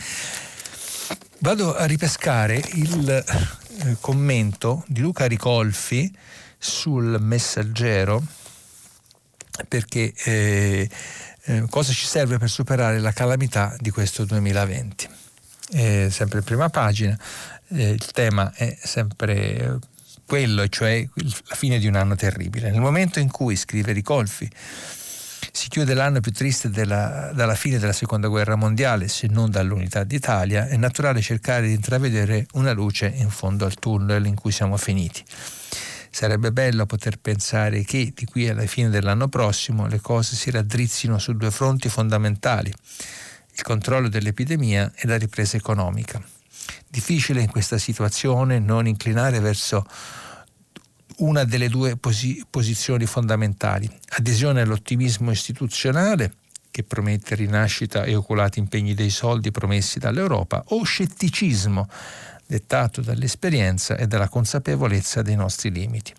[1.39, 6.11] Vado a ripescare il eh, commento di Luca Ricolfi
[6.59, 8.23] sul messaggero
[9.69, 10.89] perché eh,
[11.45, 15.09] eh, cosa ci serve per superare la calamità di questo 2020.
[15.73, 17.19] Eh, sempre prima pagina,
[17.69, 19.79] eh, il tema è sempre
[20.27, 22.71] quello, cioè la fine di un anno terribile.
[22.71, 24.51] Nel momento in cui, scrive Ricolfi,
[25.57, 30.03] Si chiude l'anno più triste della, dalla fine della seconda guerra mondiale, se non dall'unità
[30.03, 34.77] d'Italia, è naturale cercare di intravedere una luce in fondo al tunnel in cui siamo
[34.77, 35.23] finiti.
[36.11, 41.19] Sarebbe bello poter pensare che di qui alla fine dell'anno prossimo le cose si raddrizzino
[41.19, 42.73] su due fronti fondamentali,
[43.55, 46.21] il controllo dell'epidemia e la ripresa economica.
[46.95, 49.85] Difficile in questa situazione non inclinare verso
[51.17, 56.35] una delle due posi- posizioni fondamentali, adesione all'ottimismo istituzionale
[56.71, 61.89] che promette rinascita e oculati impegni dei soldi promessi dall'Europa, o scetticismo
[62.47, 66.15] dettato dall'esperienza e dalla consapevolezza dei nostri limiti.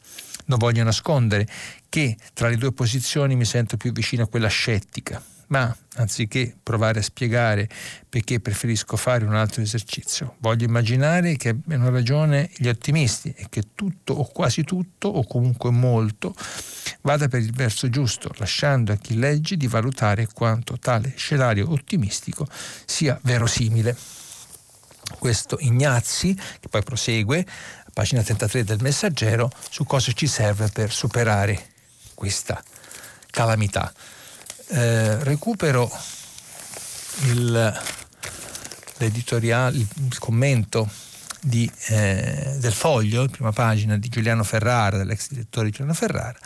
[0.48, 1.48] Non voglio nascondere
[1.88, 7.00] che tra le due posizioni mi sento più vicino a quella scettica, ma anziché provare
[7.00, 7.70] a spiegare
[8.10, 13.64] perché preferisco fare un altro esercizio, voglio immaginare che abbiano ragione gli ottimisti e che
[13.76, 16.34] tutto o quasi tutto o comunque molto
[17.02, 22.48] vada per il verso giusto, lasciando a chi legge di valutare quanto tale scenario ottimistico
[22.86, 23.96] sia verosimile.
[25.20, 27.46] Questo Ignazzi, che poi prosegue,
[27.94, 31.74] pagina 33 del Messaggero, su cosa ci serve per superare
[32.16, 32.62] questa
[33.30, 33.94] calamità
[34.68, 35.92] eh, recupero
[37.24, 37.82] il,
[38.98, 40.90] l'editoriale, il commento
[41.42, 46.38] di, eh, del foglio, prima pagina di Giuliano Ferrara, dell'ex direttore Giuliano Ferrara,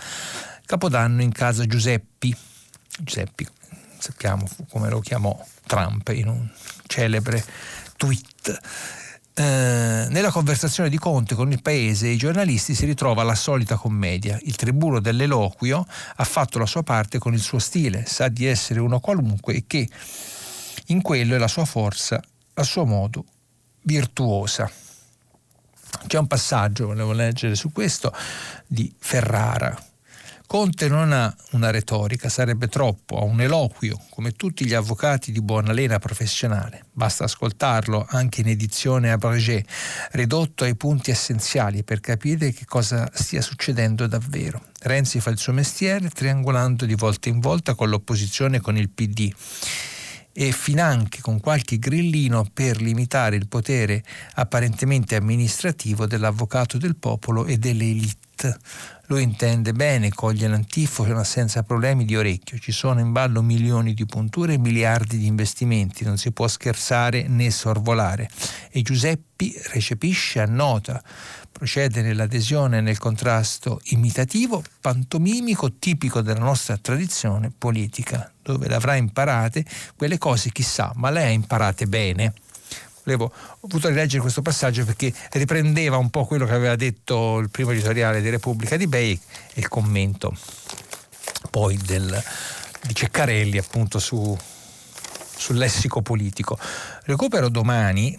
[0.66, 2.36] Capodanno in casa Giuseppi.
[3.00, 3.48] Giuseppi,
[3.98, 6.50] sappiamo come lo chiamò Trump in un
[6.86, 7.44] celebre
[7.96, 8.60] tweet.
[9.40, 13.78] Eh, nella conversazione di Conte con il paese e i giornalisti si ritrova la solita
[13.78, 14.38] commedia.
[14.42, 18.82] Il tribuno dell'eloquio ha fatto la sua parte con il suo stile, sa di essere
[18.82, 19.88] uno qualunque e che
[20.88, 22.22] in quello è la sua forza,
[22.56, 23.24] a suo modo,
[23.84, 24.70] virtuosa.
[26.06, 28.14] C'è un passaggio, volevo leggere su questo,
[28.68, 29.74] di Ferrara,
[30.50, 35.44] Conte non ha una retorica, sarebbe troppo, ha un eloquio, come tutti gli avvocati di
[35.44, 36.86] buona lena professionale.
[36.92, 39.64] Basta ascoltarlo, anche in edizione abrégé,
[40.14, 44.64] ridotto ai punti essenziali per capire che cosa stia succedendo davvero.
[44.80, 48.90] Renzi fa il suo mestiere triangolando di volta in volta con l'opposizione e con il
[48.90, 49.32] PD
[50.34, 57.58] e finanche con qualche grillino per limitare il potere apparentemente amministrativo dell'avvocato del popolo e
[57.58, 58.19] delle elite
[59.10, 62.60] lui intende bene, coglie l'antifona senza problemi di orecchio.
[62.60, 67.28] Ci sono in ballo milioni di punture e miliardi di investimenti, non si può scherzare
[67.28, 68.30] né sorvolare.
[68.70, 71.02] E Giuseppi recepisce, annota,
[71.52, 78.96] procede nell'adesione e nel contrasto imitativo, pantomimico, tipico della nostra tradizione politica, dove le avrà
[78.96, 82.34] imparate quelle cose chissà, ma le ha imparate bene
[83.04, 87.50] volevo, ho voluto rileggere questo passaggio perché riprendeva un po' quello che aveva detto il
[87.50, 89.20] primo editoriale di Repubblica di Bay
[89.54, 90.36] e il commento
[91.50, 92.22] poi del,
[92.82, 94.38] di Ceccarelli appunto su,
[95.36, 96.58] sul lessico politico.
[97.04, 98.18] Recupero domani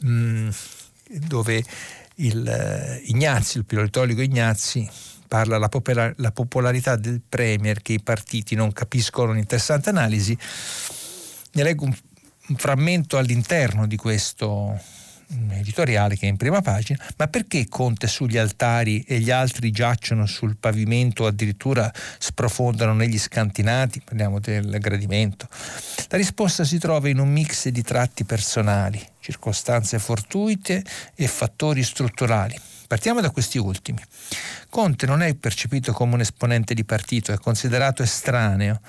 [0.00, 0.48] mh, mm,
[1.26, 1.64] dove
[2.16, 4.88] il uh, Ignazzi, il pilotologo Ignazzi,
[5.26, 10.36] parla della popolar- la popolarità del Premier che i partiti non capiscono un'interessante analisi.
[11.52, 11.96] Ne leggo un,
[12.48, 14.78] un frammento all'interno di questo
[15.32, 19.70] mm, editoriale che è in prima pagina, ma perché Conte sugli altari e gli altri
[19.70, 24.00] giacciono sul pavimento o addirittura sprofondano negli scantinati?
[24.02, 25.48] Parliamo del gradimento.
[26.08, 30.82] La risposta si trova in un mix di tratti personali, circostanze fortuite
[31.14, 32.58] e fattori strutturali.
[32.86, 34.02] Partiamo da questi ultimi.
[34.70, 38.80] Conte non è percepito come un esponente di partito, è considerato estraneo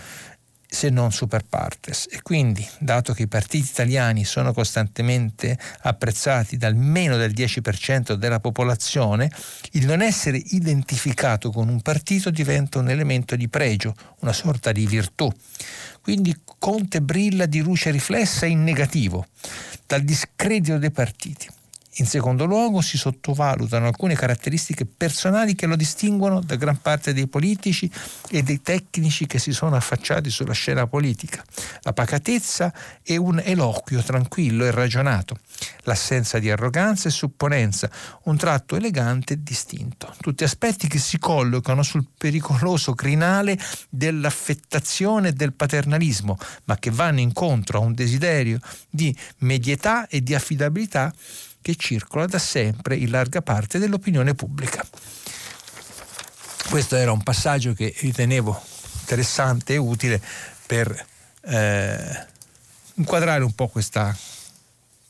[0.71, 2.07] se non super partes.
[2.11, 8.39] E quindi, dato che i partiti italiani sono costantemente apprezzati dal meno del 10% della
[8.39, 9.31] popolazione,
[9.71, 14.85] il non essere identificato con un partito diventa un elemento di pregio, una sorta di
[14.85, 15.29] virtù.
[16.01, 19.27] Quindi Conte brilla di luce riflessa in negativo,
[19.87, 21.47] dal discredito dei partiti.
[21.99, 27.27] In secondo luogo si sottovalutano alcune caratteristiche personali che lo distinguono da gran parte dei
[27.27, 27.91] politici
[28.29, 31.43] e dei tecnici che si sono affacciati sulla scena politica.
[31.81, 35.39] La pacatezza e un eloquio tranquillo e ragionato,
[35.83, 37.91] l'assenza di arroganza e supponenza,
[38.23, 40.15] un tratto elegante e distinto.
[40.21, 43.59] Tutti aspetti che si collocano sul pericoloso crinale
[43.89, 48.57] dell'affettazione e del paternalismo, ma che vanno incontro a un desiderio
[48.89, 51.13] di medietà e di affidabilità
[51.69, 54.85] che circola da sempre in larga parte dell'opinione pubblica.
[56.69, 58.59] Questo era un passaggio che ritenevo
[59.01, 60.21] interessante e utile
[60.65, 61.05] per
[61.41, 62.27] eh,
[62.95, 64.15] inquadrare un po' questa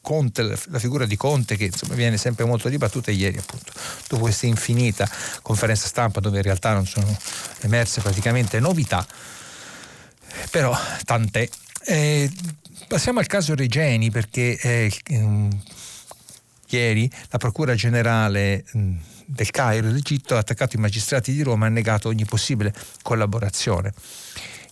[0.01, 3.73] Conte, la figura di Conte che insomma, viene sempre molto dibattuta ieri appunto
[4.07, 5.07] dopo questa infinita
[5.41, 7.15] conferenza stampa dove in realtà non sono
[7.59, 9.05] emerse praticamente novità
[10.49, 11.47] Però tant'è.
[11.85, 12.31] Eh,
[12.87, 14.91] passiamo al caso Regeni perché eh,
[16.75, 18.95] ieri la Procura Generale mh,
[19.25, 23.93] del Cairo d'Egitto ha attaccato i magistrati di Roma e ha negato ogni possibile collaborazione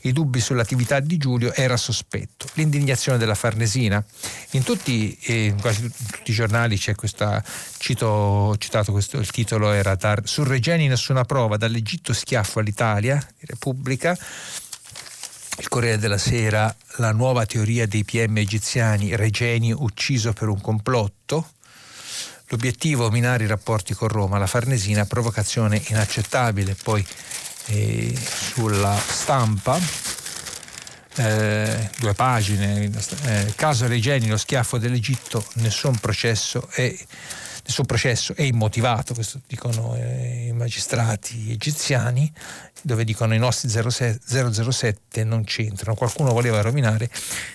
[0.07, 2.47] i dubbi sull'attività di Giulio era sospetto.
[2.53, 4.03] L'indignazione della Farnesina.
[4.51, 7.43] In tutti, eh, quasi tutti i giornali c'è questa,
[7.77, 14.17] cito, citato questo, il titolo era Tar, Sul Regeni nessuna prova, dall'Egitto schiaffo all'Italia, Repubblica.
[15.59, 21.49] Il Corriere della Sera, la nuova teoria dei PM egiziani, Regeni ucciso per un complotto.
[22.49, 26.77] L'obiettivo minare i rapporti con Roma, la Farnesina, provocazione inaccettabile.
[26.81, 27.05] Poi
[27.65, 29.77] eh, sulla stampa,
[31.15, 32.89] eh, due pagine,
[33.25, 36.95] eh, caso Regeni, lo schiaffo dell'Egitto, nessun processo è,
[37.65, 42.31] nessun processo è immotivato, questo dicono eh, i magistrati egiziani,
[42.82, 45.95] dove dicono i nostri 007 non c'entrano.
[45.95, 47.09] Qualcuno voleva rovinare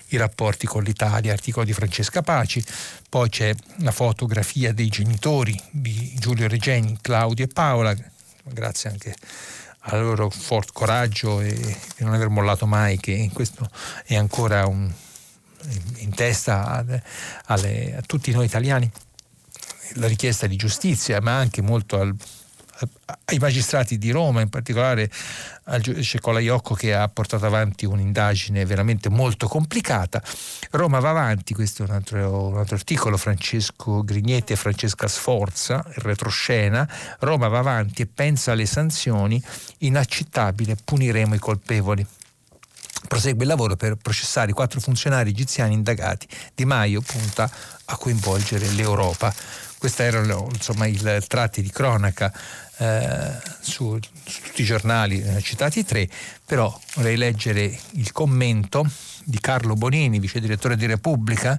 [0.09, 2.65] i rapporti con l'Italia, articolo di Francesca Paci,
[3.09, 7.95] poi c'è la fotografia dei genitori di Giulio Regeni, Claudio e Paola,
[8.45, 9.15] grazie anche
[9.87, 13.69] al loro forte coraggio e, e, non aver mollato mai, che questo
[14.05, 14.91] è ancora un,
[15.97, 17.03] in testa alle,
[17.47, 18.91] alle, a tutti noi italiani.
[19.97, 22.15] La richiesta di giustizia, ma anche molto al,
[23.25, 25.11] ai magistrati di Roma, in particolare
[25.65, 30.23] al giudice Colaiocco che ha portato avanti un'indagine veramente molto complicata.
[30.71, 35.85] Roma va avanti, questo è un altro, un altro articolo, Francesco Grignetti e Francesca Sforza,
[35.97, 36.89] retroscena,
[37.21, 39.43] Roma va avanti e pensa alle sanzioni,
[39.79, 42.07] inaccettabile, puniremo i colpevoli
[43.09, 46.27] prosegue il lavoro per processare i quattro funzionari egiziani indagati.
[46.55, 47.51] Di Maio punta
[47.85, 49.35] a coinvolgere l'Europa.
[49.83, 52.33] Questi erano insomma, i tratti di cronaca
[52.77, 56.09] eh, su, su, tutti i giornali, ne ho citati tre,
[56.47, 58.89] però vorrei leggere il commento
[59.25, 61.59] di Carlo Bonini, vice direttore di Repubblica,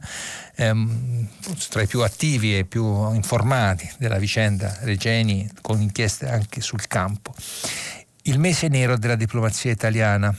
[0.56, 1.28] ehm,
[1.68, 7.36] tra i più attivi e più informati della vicenda Regeni, con inchieste anche sul campo.
[8.22, 10.34] Il mese nero della diplomazia italiana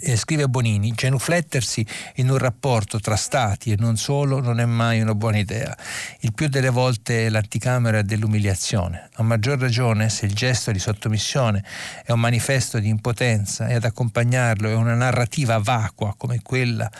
[0.00, 1.84] eh, scrive Bonini, genuflettersi
[2.16, 5.76] in un rapporto tra stati e non solo non è mai una buona idea.
[6.20, 9.08] Il più delle volte è l'anticamera dell'umiliazione.
[9.14, 11.64] A maggior ragione se il gesto di sottomissione
[12.04, 16.90] è un manifesto di impotenza e ad accompagnarlo è una narrativa vacua come quella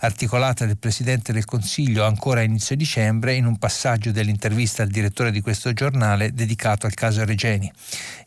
[0.00, 5.30] articolata del Presidente del Consiglio ancora a inizio dicembre in un passaggio dell'intervista al direttore
[5.30, 7.70] di questo giornale dedicato al caso Regeni.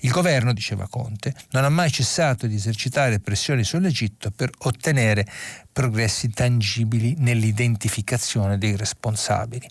[0.01, 5.25] Il governo, diceva Conte, non ha mai cessato di esercitare pressioni sull'Egitto per ottenere
[5.71, 9.69] progressi tangibili nell'identificazione dei responsabili.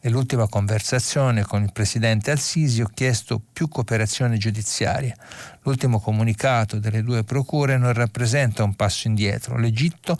[0.00, 5.14] Nell'ultima conversazione con il presidente Al-Sisi ho chiesto più cooperazione giudiziaria.
[5.62, 9.56] L'ultimo comunicato delle due procure non rappresenta un passo indietro.
[9.56, 10.18] L'Egitto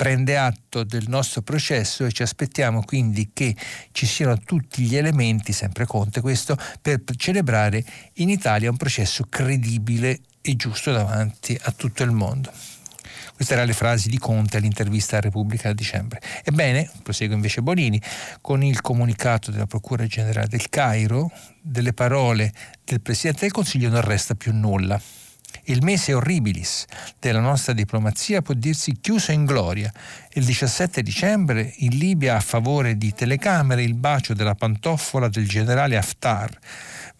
[0.00, 3.54] prende atto del nostro processo e ci aspettiamo quindi che
[3.92, 7.84] ci siano tutti gli elementi, sempre Conte questo, per celebrare
[8.14, 12.50] in Italia un processo credibile e giusto davanti a tutto il mondo.
[13.40, 16.20] Queste erano le frasi di Conte all'intervista a Repubblica a dicembre.
[16.44, 17.98] Ebbene, prosegue invece Bonini,
[18.42, 21.32] con il comunicato della Procura Generale del Cairo,
[21.62, 22.52] delle parole
[22.84, 25.00] del Presidente del Consiglio non resta più nulla.
[25.64, 26.84] Il mese horribilis
[27.18, 29.90] della nostra diplomazia può dirsi chiuso in gloria.
[30.34, 35.96] Il 17 dicembre in Libia a favore di telecamere il bacio della pantoffola del generale
[35.96, 36.58] Haftar,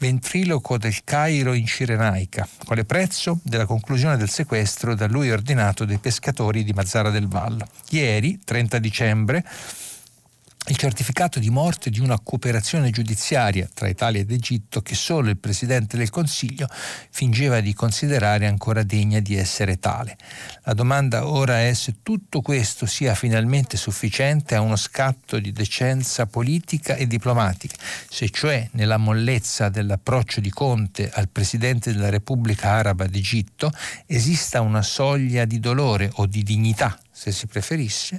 [0.01, 5.99] ventriloco del Cairo in Cirenaica, quale prezzo della conclusione del sequestro da lui ordinato dei
[5.99, 7.69] pescatori di Mazzara del Vallo.
[7.91, 9.45] Ieri, 30 dicembre,
[10.71, 15.37] il certificato di morte di una cooperazione giudiziaria tra Italia ed Egitto che solo il
[15.37, 16.69] Presidente del Consiglio
[17.11, 20.17] fingeva di considerare ancora degna di essere tale.
[20.63, 26.27] La domanda ora è se tutto questo sia finalmente sufficiente a uno scatto di decenza
[26.27, 27.75] politica e diplomatica,
[28.09, 33.73] se cioè nella mollezza dell'approccio di Conte al Presidente della Repubblica Araba d'Egitto
[34.07, 38.19] esista una soglia di dolore o di dignità se si preferisce,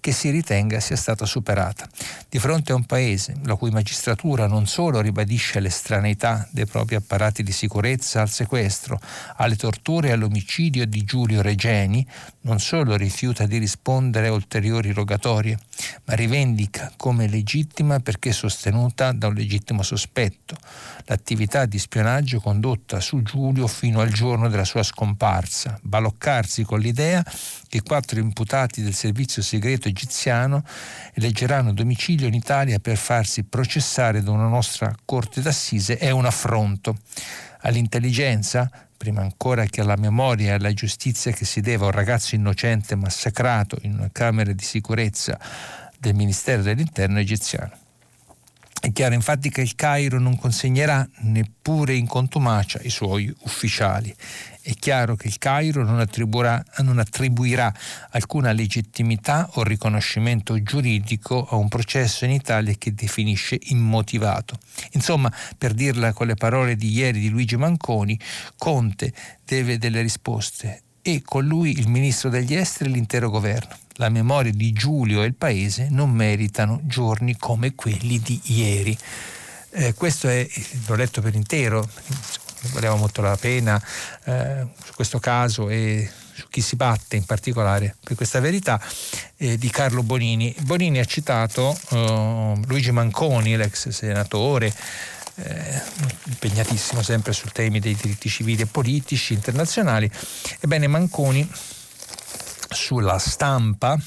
[0.00, 1.86] che si ritenga sia stata superata.
[2.26, 7.42] Di fronte a un paese la cui magistratura non solo ribadisce l'estraneità dei propri apparati
[7.42, 8.98] di sicurezza al sequestro,
[9.36, 12.06] alle torture e all'omicidio di Giulio Regeni,
[12.42, 15.58] non solo rifiuta di rispondere a ulteriori rogatorie,
[16.06, 20.56] ma rivendica come legittima perché sostenuta da un legittimo sospetto,
[21.04, 27.22] l'attività di spionaggio condotta su Giulio fino al giorno della sua scomparsa, baloccarsi con l'idea
[27.68, 30.64] che quattro imputati del servizio segreto egiziano
[31.12, 36.96] eleggeranno domicilio in Italia per farsi processare da una nostra corte d'assise è un affronto
[37.62, 42.34] all'intelligenza prima ancora che alla memoria e alla giustizia che si deve a un ragazzo
[42.34, 45.38] innocente massacrato in una camera di sicurezza
[45.98, 47.89] del Ministero dell'Interno egiziano.
[48.80, 54.14] È chiaro infatti che il Cairo non consegnerà neppure in contumacia i suoi ufficiali.
[54.62, 56.02] È chiaro che il Cairo non,
[56.78, 57.74] non, attribuirà
[58.12, 64.58] alcuna legittimità o riconoscimento giuridico a un processo in Italia che definisce immotivato.
[64.92, 68.18] Insomma, per dirla con le parole di ieri di Luigi Manconi,
[68.56, 69.12] Conte
[69.44, 74.50] deve delle risposte e con lui il ministro degli esteri e l'intero governo la memoria
[74.50, 78.96] di Giulio e il paese non meritano giorni come quelli di ieri.
[79.72, 80.48] Eh, questo è,
[80.86, 81.86] l'ho letto per intero,
[82.72, 83.80] valeva molto la pena
[84.24, 88.80] eh, su questo caso e su chi si batte in particolare per questa verità
[89.36, 90.54] eh, di Carlo Bonini.
[90.60, 94.74] Bonini ha citato eh, Luigi Manconi, l'ex senatore,
[95.34, 95.82] eh,
[96.24, 100.10] impegnatissimo sempre sul temi dei diritti civili e politici internazionali.
[100.60, 101.46] Ebbene, Manconi
[102.70, 103.98] sulla stampa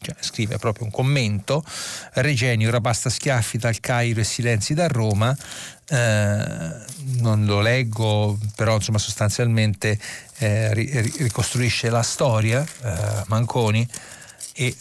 [0.00, 1.64] cioè, scrive proprio un commento,
[2.12, 5.36] Regeni, ora basta schiaffi dal Cairo e silenzi da Roma,
[5.88, 6.70] eh,
[7.16, 9.98] non lo leggo, però insomma sostanzialmente
[10.38, 13.86] eh, ricostruisce la storia, eh, Manconi,
[14.52, 14.76] e,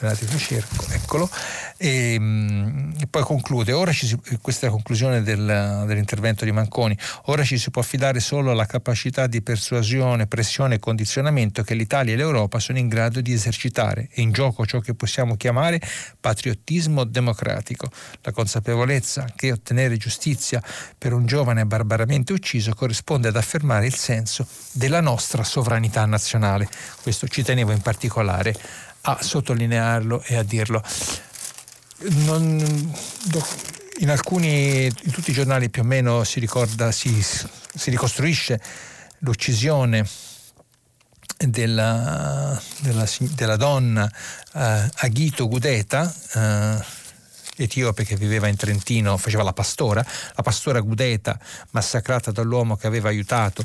[0.00, 1.30] lo cerco, eccolo,
[1.78, 6.52] e, ehm, e, poi conclude, ora ci si, questa è la conclusione del, dell'intervento di
[6.52, 11.74] Manconi, ora ci si può affidare solo alla capacità di persuasione, pressione e condizionamento che
[11.74, 14.08] l'Italia e l'Europa sono in grado di esercitare.
[14.12, 15.80] È in gioco ciò che possiamo chiamare
[16.20, 17.88] patriottismo democratico,
[18.22, 20.62] la consapevolezza che ottenere giustizia
[20.98, 26.68] per un giovane barbaramente ucciso corrisponde ad affermare il senso della nostra sovranità nazionale.
[27.02, 28.54] Questo ci tenevo in particolare
[29.08, 30.82] a sottolinearlo e a dirlo.
[31.98, 32.92] Non,
[33.98, 38.60] in alcuni, in tutti i giornali più o meno si ricorda, si, si ricostruisce
[39.20, 40.06] l'uccisione
[41.38, 44.10] della, della, della donna
[44.54, 46.84] eh, Aghito Gudeta, eh,
[47.56, 50.04] etiope che viveva in Trentino, faceva la pastora,
[50.34, 51.38] la pastora Gudeta
[51.70, 53.62] massacrata dall'uomo che aveva aiutato,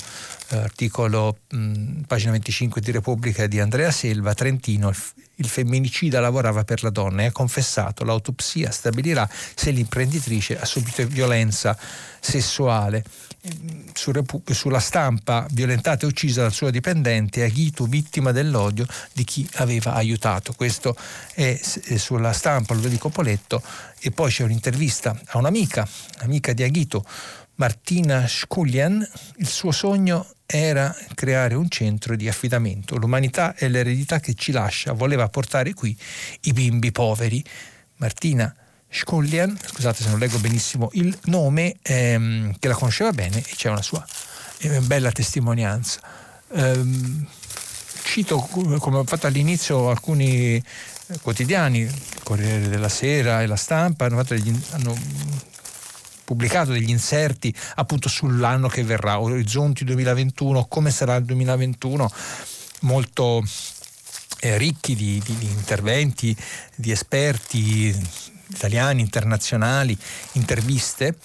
[0.49, 4.97] eh, articolo mh, pagina 25 di Repubblica di Andrea Selva, Trentino, il,
[5.35, 11.05] il femminicida lavorava per la donna e ha confessato, l'autopsia stabilirà se l'imprenditrice ha subito
[11.07, 11.77] violenza
[12.19, 13.03] sessuale
[13.93, 20.53] sulla stampa violentata e uccisa dal suo dipendente Aghitu vittima dell'odio di chi aveva aiutato.
[20.53, 20.95] Questo
[21.33, 21.59] è
[21.97, 23.61] sulla stampa Ludovico Poletto
[23.99, 25.87] e poi c'è un'intervista a un'amica
[26.19, 27.03] amica di Aghitu
[27.55, 32.97] Martina Sculian il suo sogno era creare un centro di affidamento.
[32.97, 35.95] L'umanità è l'eredità che ci lascia voleva portare qui
[36.41, 37.43] i bimbi poveri.
[37.97, 38.53] Martina
[38.93, 43.69] Scullian, scusate se non leggo benissimo il nome, ehm, che la conosceva bene e c'è
[43.69, 44.05] una sua
[44.59, 46.01] eh, bella testimonianza.
[46.53, 47.25] Ehm,
[48.03, 54.05] cito, come ho fatto all'inizio, alcuni eh, quotidiani, il Corriere della Sera e la Stampa,
[54.05, 54.97] hanno, degli, hanno
[56.25, 62.11] pubblicato degli inserti appunto sull'anno che verrà, Orizzonti 2021, come sarà il 2021,
[62.81, 63.41] molto
[64.41, 66.35] eh, ricchi di, di, di interventi
[66.75, 69.97] di esperti italiani, internazionali,
[70.33, 71.15] interviste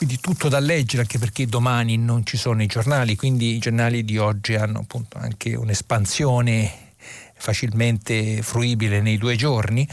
[0.00, 4.02] quindi tutto da leggere anche perché domani non ci sono i giornali, quindi i giornali
[4.02, 6.94] di oggi hanno appunto anche un'espansione
[7.36, 9.86] facilmente fruibile nei due giorni.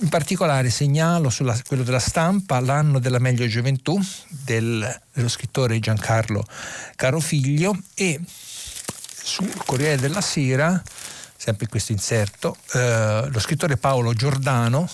[0.00, 6.42] In particolare segnalo sulla, quello della stampa l'anno della meglio gioventù del, dello scrittore Giancarlo
[6.94, 8.18] Carofiglio e
[9.22, 10.82] sul Corriere della Sera,
[11.36, 14.88] sempre in questo inserto, eh, lo scrittore Paolo Giordano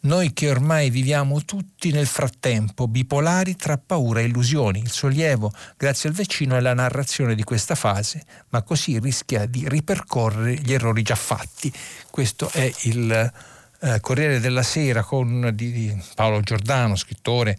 [0.00, 4.80] noi che ormai viviamo tutti nel frattempo, bipolari tra paura e illusioni.
[4.80, 9.68] Il sollievo, grazie al vaccino, è la narrazione di questa fase, ma così rischia di
[9.68, 11.72] ripercorrere gli errori già fatti.
[12.10, 13.32] Questo è il
[13.80, 17.58] eh, Corriere della Sera con, di, di Paolo Giordano, scrittore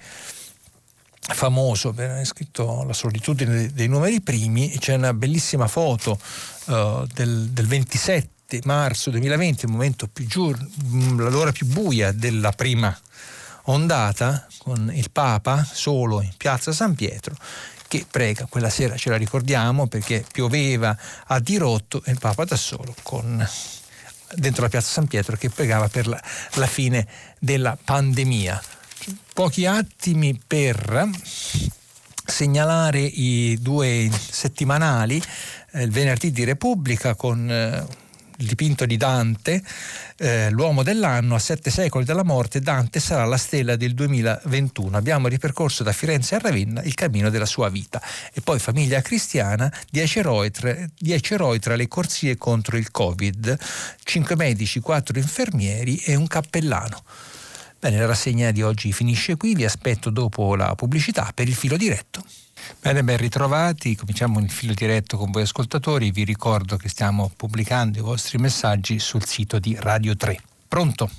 [1.31, 4.69] famoso per aver scritto La solitudine dei numeri primi.
[4.77, 6.19] C'è una bellissima foto
[6.65, 10.59] uh, del, del 27 7 marzo 2020, il momento più giur-
[11.17, 12.97] l'ora più buia della prima
[13.65, 17.35] ondata, con il Papa solo in piazza San Pietro,
[17.87, 20.97] che prega, quella sera ce la ricordiamo perché pioveva
[21.27, 23.47] a dirotto e il Papa da solo con,
[24.33, 26.19] dentro la piazza San Pietro che pregava per la,
[26.55, 27.05] la fine
[27.37, 28.59] della pandemia.
[29.31, 31.07] Pochi attimi per
[32.25, 35.21] segnalare i due settimanali,
[35.73, 37.51] eh, il venerdì di Repubblica con...
[37.51, 38.07] Eh,
[38.45, 39.61] dipinto di Dante,
[40.17, 44.95] eh, l'uomo dell'anno, a sette secoli dalla morte, Dante sarà la stella del 2021.
[44.95, 48.01] Abbiamo ripercorso da Firenze a Ravenna il cammino della sua vita.
[48.33, 50.51] E poi famiglia cristiana, 10 eroi,
[51.29, 53.57] eroi tra le corsie contro il Covid,
[54.03, 57.03] 5 medici, 4 infermieri e un cappellano.
[57.81, 61.77] Bene, la rassegna di oggi finisce qui, vi aspetto dopo la pubblicità per il filo
[61.77, 62.21] diretto.
[62.81, 67.97] Bene, ben ritrovati, cominciamo il filo diretto con voi ascoltatori, vi ricordo che stiamo pubblicando
[67.97, 70.37] i vostri messaggi sul sito di Radio 3.
[70.67, 71.09] Pronto?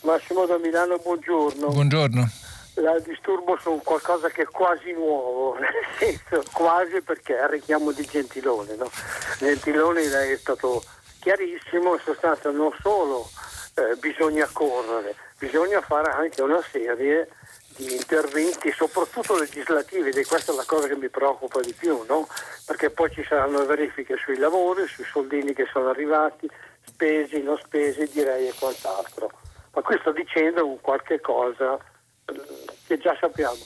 [0.00, 1.68] Massimo da Milano, buongiorno.
[1.68, 2.28] Buongiorno.
[2.74, 7.92] La disturbo su qualcosa che è quasi nuovo, nel senso quasi perché è il richiamo
[7.92, 8.74] di Gentilone.
[8.74, 8.90] No?
[9.38, 10.82] Gentilone è stato
[11.20, 13.30] chiarissimo, in sostanza non solo
[13.74, 17.28] eh, bisogna correre, bisogna fare anche una serie
[17.76, 22.26] di interventi, soprattutto legislativi, ed è questa la cosa che mi preoccupa di più, no?
[22.64, 26.48] perché poi ci saranno verifiche sui lavori, sui soldini che sono arrivati,
[26.86, 29.30] spesi, non spesi, direi e quant'altro.
[29.72, 31.76] Ma qui sto dicendo un qualche cosa
[32.24, 32.40] eh,
[32.86, 33.58] che già sappiamo.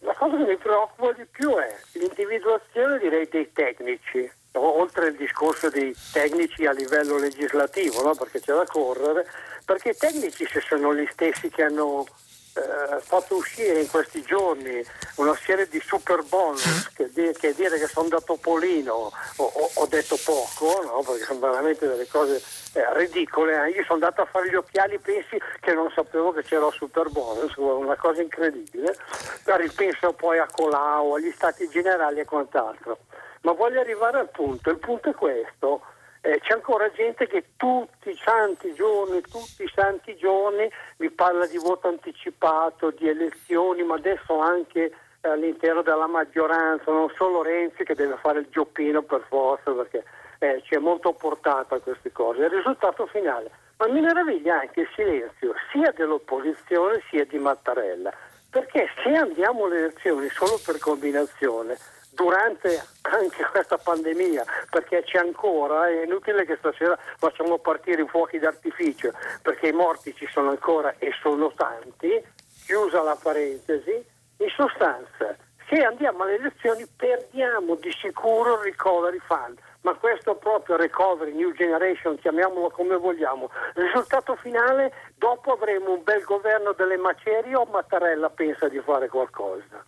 [0.00, 5.70] La cosa che mi preoccupa di più è l'individuazione direi dei tecnici, oltre al discorso
[5.70, 8.14] dei tecnici a livello legislativo, no?
[8.16, 9.24] perché c'è da correre,
[9.64, 12.06] perché i tecnici se sono gli stessi che hanno
[12.54, 14.84] eh, fatto uscire in questi giorni
[15.14, 19.86] una serie di super bonus che, di, che dire che sono da Topolino ho, ho,
[19.86, 21.02] detto poco, no?
[21.02, 22.42] perché sono veramente delle cose
[22.74, 23.54] eh, ridicole.
[23.54, 23.70] Eh.
[23.70, 27.54] Io sono andato a fare gli occhiali, pensi che non sapevo che c'era super bonus,
[27.56, 28.96] una cosa incredibile.
[29.44, 32.98] Ripenso poi a Colau, agli stati generali e quant'altro.
[33.42, 35.80] Ma voglio arrivare al punto, il punto è questo.
[36.24, 41.46] Eh, c'è ancora gente che tutti i santi giorni, tutti i santi giorni mi parla
[41.46, 47.82] di voto anticipato, di elezioni, ma adesso anche eh, all'interno della maggioranza, non solo Renzi
[47.82, 50.04] che deve fare il gioppino per forza perché
[50.38, 52.44] eh, c'è molto portato a queste cose.
[52.44, 53.50] Il risultato finale.
[53.78, 58.12] Ma mi meraviglia anche il silenzio sia dell'opposizione sia di Mattarella,
[58.48, 61.76] perché se andiamo alle elezioni solo per combinazione,
[62.12, 68.38] durante anche questa pandemia, perché c'è ancora, è inutile che stasera facciamo partire i fuochi
[68.38, 72.22] d'artificio, perché i morti ci sono ancora e sono tanti,
[72.64, 74.04] chiusa la parentesi,
[74.38, 75.36] in sostanza
[75.72, 81.52] se andiamo alle elezioni perdiamo di sicuro il recovery fund, ma questo proprio recovery, new
[81.52, 83.48] generation, chiamiamolo come vogliamo.
[83.76, 89.08] Il risultato finale, dopo avremo un bel governo delle macerie o Mattarella pensa di fare
[89.08, 89.82] qualcosa.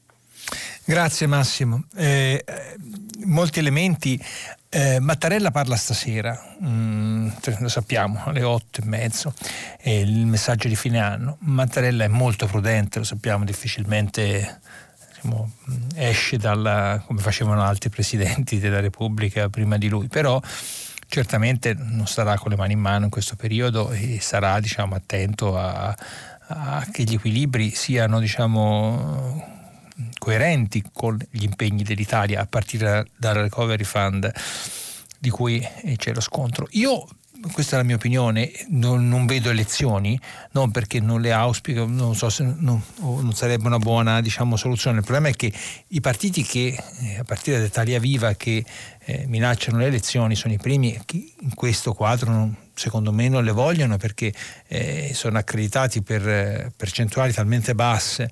[0.87, 1.85] Grazie Massimo.
[1.97, 2.45] Eh,
[3.25, 4.23] molti elementi.
[4.69, 7.29] Eh, Mattarella parla stasera, mm,
[7.61, 9.33] lo sappiamo, alle otto e mezzo,
[9.79, 11.39] è il messaggio di fine anno.
[11.41, 14.61] Mattarella è molto prudente, lo sappiamo, difficilmente
[15.15, 15.53] diciamo,
[15.95, 20.39] esce dalla, come facevano altri presidenti della Repubblica prima di lui, però
[21.07, 25.57] certamente non starà con le mani in mano in questo periodo e sarà diciamo, attento
[25.57, 25.97] a,
[26.49, 29.54] a che gli equilibri siano diciamo,
[30.19, 34.33] coerenti con gli impegni dell'Italia a partire dal Recovery Fund
[35.19, 35.67] di cui
[35.97, 36.67] c'è lo scontro.
[36.73, 37.07] Io
[37.53, 40.19] questa è la mia opinione, non, non, vedo elezioni,
[40.53, 44.99] non perché non le auspico, non so se non, non sarebbe una buona diciamo, soluzione.
[44.99, 45.53] Il problema è che
[45.89, 48.65] i partiti che, eh, a partire da Italia Viva, che
[49.05, 53.45] eh, minacciano le elezioni sono i primi che in questo quadro non, secondo me non
[53.45, 54.33] le vogliono perché
[54.69, 58.31] eh, sono accreditati per eh, percentuali talmente basse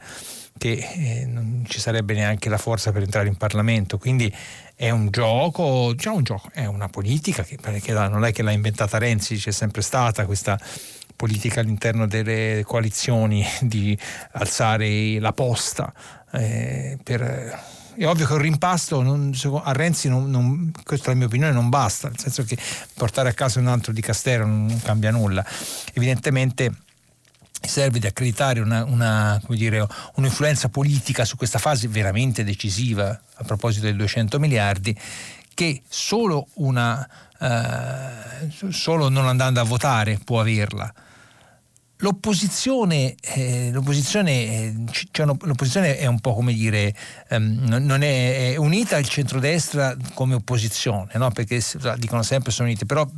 [0.63, 3.99] che eh, non ci sarebbe neanche la forza per entrare in Parlamento.
[3.99, 4.33] Quindi
[4.77, 8.53] è un gioco, già un gioco, è una politica che, che non è che l'ha
[8.53, 10.57] inventata Renzi, c'è sempre stata questa
[11.17, 13.99] politica all'interno delle coalizioni di
[14.35, 15.93] alzare la posta
[16.33, 19.35] eh, per è ovvio che un rimpasto non,
[19.65, 22.57] a Renzi, non, non, questa è la mia opinione, non basta, nel senso che
[22.95, 25.45] portare a casa un altro di Castero non cambia nulla.
[25.93, 26.73] Evidentemente
[27.69, 33.87] serve di accreditare una, una, dire, un'influenza politica su questa fase veramente decisiva a proposito
[33.87, 34.99] dei 200 miliardi
[35.55, 37.09] che solo, una,
[37.39, 40.93] eh, solo non andando a votare può averla
[42.03, 44.75] L'opposizione, eh, l'opposizione, eh,
[45.13, 46.93] cioè, l'opposizione, è un po' come dire,
[47.29, 51.31] ehm, non è, è, unita il centrodestra come opposizione, no?
[51.31, 51.63] perché
[51.99, 53.09] dicono sempre sono uniti, però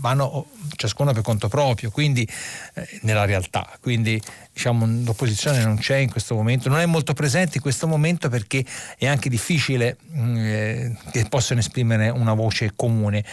[0.00, 2.28] vanno ciascuno per conto proprio, quindi
[2.74, 3.78] eh, nella realtà.
[3.80, 4.20] Quindi
[4.52, 8.64] diciamo, l'opposizione non c'è in questo momento, non è molto presente in questo momento perché
[8.98, 13.24] è anche difficile mm, eh, che possano esprimere una voce comune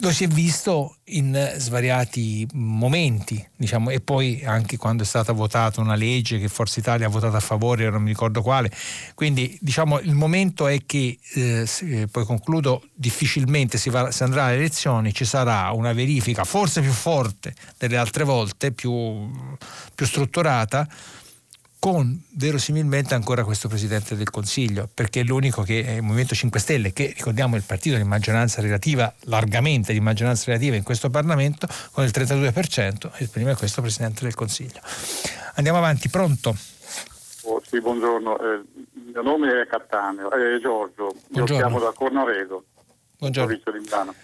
[0.00, 5.80] lo si è visto in svariati momenti, diciamo, e poi anche quando è stata votata
[5.80, 8.70] una legge che Forza Italia ha votato a favore, non mi ricordo quale.
[9.14, 14.56] Quindi diciamo, il momento è che, eh, poi concludo, difficilmente si, va, si, andrà alle
[14.56, 19.30] elezioni, ci sarà una verifica forse più forte delle altre volte, più,
[19.94, 20.86] più strutturata
[21.78, 26.58] con verosimilmente ancora questo Presidente del Consiglio, perché è l'unico che è il Movimento 5
[26.58, 31.10] Stelle, che ricordiamo è il partito di maggioranza relativa, largamente di maggioranza relativa in questo
[31.10, 34.80] Parlamento, con il 32%, esprime questo Presidente del Consiglio.
[35.54, 36.56] Andiamo avanti, pronto?
[37.42, 38.54] Oh, sì, buongiorno, eh,
[38.94, 41.54] il mio nome è Cattaneo, è Giorgio, buongiorno.
[41.54, 42.64] io chiamo da Cornaredo,
[43.18, 43.58] buongiorno.
[43.60, 44.14] provincia di Milano.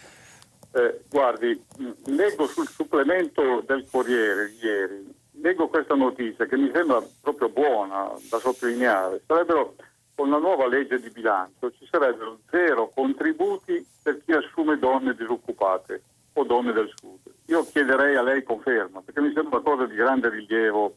[0.74, 1.62] Eh, guardi,
[2.06, 8.38] leggo sul supplemento del Corriere ieri leggo questa notizia che mi sembra proprio buona da
[8.38, 9.22] sottolineare.
[9.26, 9.74] Sarebbero,
[10.14, 16.02] con la nuova legge di bilancio ci sarebbero zero contributi per chi assume donne disoccupate
[16.34, 17.18] o donne del sud.
[17.46, 20.96] Io chiederei a lei conferma, perché mi sembra una cosa di grande rilievo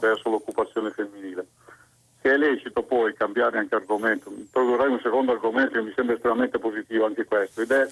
[0.00, 1.46] verso l'occupazione femminile.
[2.22, 6.58] Se è lecito poi cambiare anche argomento, introdurrei un secondo argomento che mi sembra estremamente
[6.58, 7.86] positivo anche questo, ed è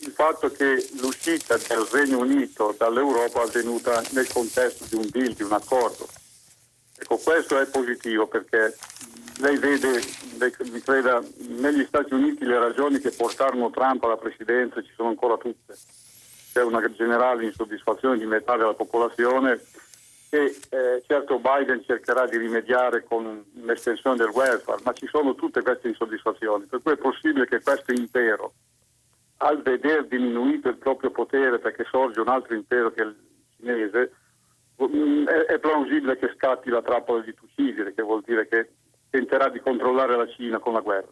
[0.00, 5.32] il fatto che l'uscita del Regno Unito dall'Europa è avvenuta nel contesto di un deal,
[5.32, 6.06] di un accordo.
[6.96, 8.76] Ecco, questo è positivo perché
[9.38, 10.00] lei vede,
[10.70, 15.36] mi creda, negli Stati Uniti le ragioni che portarono Trump alla presidenza ci sono ancora
[15.36, 15.76] tutte.
[16.52, 19.60] C'è una generale insoddisfazione di metà della popolazione
[20.30, 25.62] e eh, certo Biden cercherà di rimediare con un'estensione del welfare, ma ci sono tutte
[25.62, 28.52] queste insoddisfazioni, per cui è possibile che questo impero
[29.38, 33.16] al veder diminuito il proprio potere perché sorge un altro impero che è il
[33.56, 34.12] cinese,
[34.82, 38.70] mm, è, plausibile che scatti la trappola di Tucidide, che vuol dire che
[39.10, 41.10] tenterà di controllare la Cina con la guerra.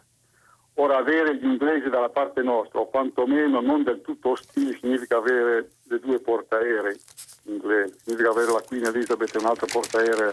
[0.78, 5.70] Ora avere gli inglesi dalla parte nostra, o quantomeno non del tutto ostili, significa avere
[5.84, 6.98] le due portaerei
[7.44, 10.32] inglesi, significa avere la Queen Elizabeth e un'altra portaerei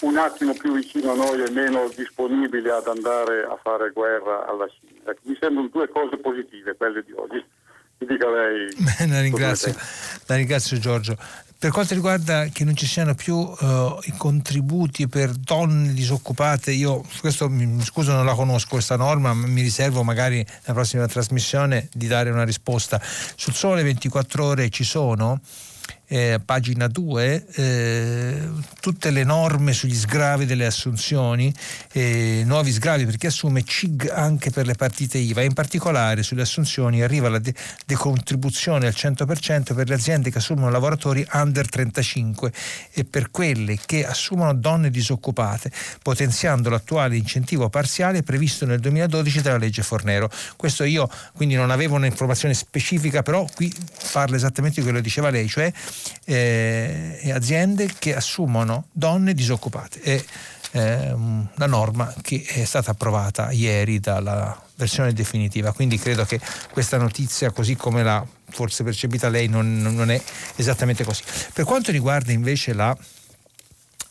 [0.00, 4.66] un attimo più vicino a noi e meno disponibili ad andare a fare guerra alla
[4.68, 5.10] Cina.
[5.10, 7.44] Ecco, mi sembrano due cose positive quelle di oggi.
[7.98, 8.68] Mi dica lei.
[9.08, 9.74] la, ringrazio,
[10.26, 11.16] la ringrazio Giorgio.
[11.58, 17.02] Per quanto riguarda che non ci siano più uh, i contributi per donne disoccupate, io
[17.20, 21.88] questo mi scuso non la conosco questa norma, ma mi riservo magari nella prossima trasmissione
[21.94, 23.00] di dare una risposta.
[23.00, 25.40] Sul sole 24 ore ci sono
[26.08, 28.48] eh, pagina 2, eh,
[28.80, 31.52] tutte le norme sugli sgravi delle assunzioni,
[31.92, 36.42] eh, nuovi sgravi per chi assume CIG anche per le partite IVA, in particolare sulle
[36.42, 37.54] assunzioni arriva la de-
[37.84, 42.52] decontribuzione al 100% per le aziende che assumono lavoratori under 35
[42.92, 45.70] e per quelle che assumono donne disoccupate,
[46.02, 50.30] potenziando l'attuale incentivo parziale previsto nel 2012 dalla legge Fornero.
[50.56, 53.72] Questo io quindi non avevo un'informazione specifica, però qui
[54.12, 55.72] parla esattamente di quello che diceva lei, cioè
[56.24, 60.00] eh, aziende che assumono donne disoccupate.
[60.00, 60.24] È
[60.72, 66.40] eh, una norma che è stata approvata ieri dalla versione definitiva, quindi credo che
[66.70, 70.20] questa notizia, così come l'ha forse percepita lei, non, non è
[70.56, 71.22] esattamente così.
[71.52, 72.96] Per quanto riguarda invece la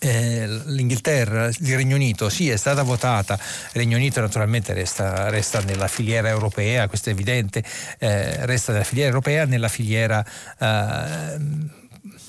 [0.05, 3.33] eh, l'Inghilterra, il Regno Unito, sì, è stata votata.
[3.33, 7.63] Il Regno Unito naturalmente resta, resta nella filiera europea, questo è evidente,
[7.97, 10.23] eh, resta nella filiera europea, nella filiera
[10.59, 11.39] eh,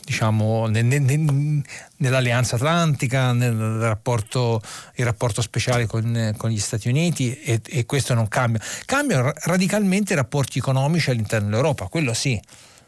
[0.05, 1.63] diciamo, nel, nel,
[1.97, 4.63] nell'Alleanza Atlantica, nel rapporto,
[4.97, 8.61] rapporto speciale con, con gli Stati Uniti e, e, questo non cambia.
[8.87, 12.41] Cambiano radicalmente i rapporti economici all'interno dell'Europa, quello sì,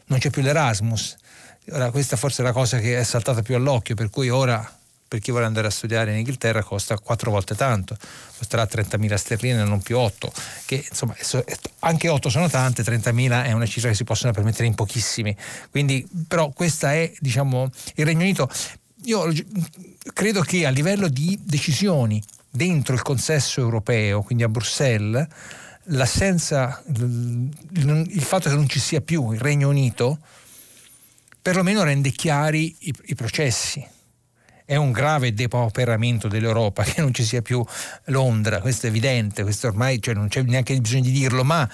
[0.07, 1.15] non c'è più l'Erasmus.
[1.71, 4.77] Ora, questa forse è la cosa che è saltata più all'occhio, per cui ora
[5.09, 7.97] per chi vuole andare a studiare in Inghilterra costa quattro volte tanto,
[8.37, 10.31] costerà 30.000 sterline non più 8,
[10.65, 11.15] che insomma
[11.79, 15.35] anche 8 sono tante, 30.000 è una cifra che si possono permettere in pochissimi.
[15.71, 18.47] Quindi però questa è diciamo il Regno Unito.
[19.05, 19.33] Io
[20.13, 25.25] credo che a livello di decisioni dentro il consesso europeo, quindi a Bruxelles,
[25.85, 30.19] l'assenza, il fatto che non ci sia più il Regno Unito,
[31.41, 33.97] perlomeno rende chiari i, i processi
[34.69, 37.65] è un grave depauperamento dell'Europa che non ci sia più
[38.05, 41.67] Londra, questo è evidente, questo ormai cioè, non c'è neanche bisogno di dirlo, ma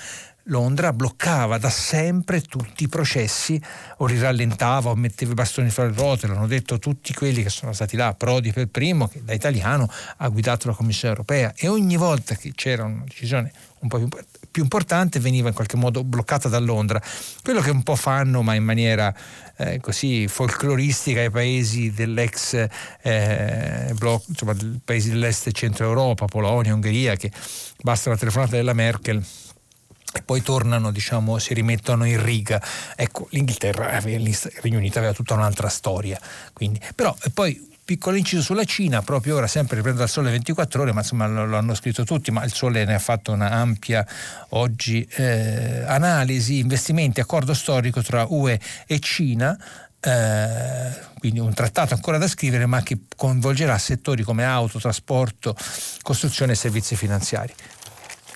[0.43, 3.61] Londra bloccava da sempre tutti i processi
[3.97, 7.49] o li rallentava o metteva i bastoni fra le ruote, l'hanno detto tutti quelli che
[7.49, 11.67] sono stati là, Prodi per primo, che da italiano ha guidato la Commissione europea e
[11.67, 14.07] ogni volta che c'era una decisione un po' più
[14.55, 17.01] più importante veniva in qualche modo bloccata da Londra.
[17.43, 19.13] Quello che un po' fanno, ma in maniera
[19.57, 22.65] eh, così folcloristica, i paesi dell'ex
[23.01, 27.33] eh, blocco, insomma, paesi dell'est e centro Europa, Polonia, Ungheria, che
[27.81, 29.21] basta la telefonata della Merkel
[30.13, 32.63] e poi tornano, diciamo, si rimettono in riga.
[32.95, 36.17] Ecco, l'Inghilterra, il Regno Unito aveva tutta un'altra storia.
[36.53, 40.91] Quindi, però, poi piccolo inciso sulla Cina, proprio ora sempre riprendo dal Sole 24 ore,
[40.91, 44.05] ma insomma lo, lo, hanno scritto tutti, ma il Sole ne ha fatto una ampia
[44.49, 49.55] oggi eh, analisi, investimenti, accordo storico tra UE e Cina.
[49.99, 55.55] Eh, quindi un trattato ancora da scrivere ma che coinvolgerà settori come auto, trasporto,
[56.01, 57.53] costruzione e servizi finanziari.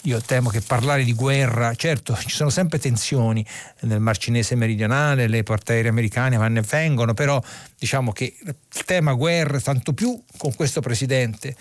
[0.04, 3.46] Io temo che parlare di guerra, certo ci sono sempre tensioni
[3.82, 7.42] nel Mar Cinese meridionale, le portaerei americane vanno e vengono, però
[7.78, 11.56] diciamo che il tema guerra, tanto più con questo presidente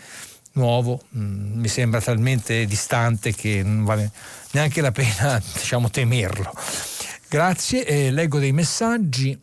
[0.53, 4.11] nuovo, mh, mm, mi sembra talmente distante che non vale
[4.53, 6.53] neanche la pena diciamo, temerlo.
[7.29, 9.39] Grazie, eh, leggo dei messaggi.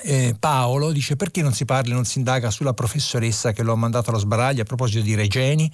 [0.00, 3.74] Eh, Paolo dice perché non si parla e non si indaga sulla professoressa che l'ho
[3.74, 5.68] mandato allo sbaraglio a proposito di Regeni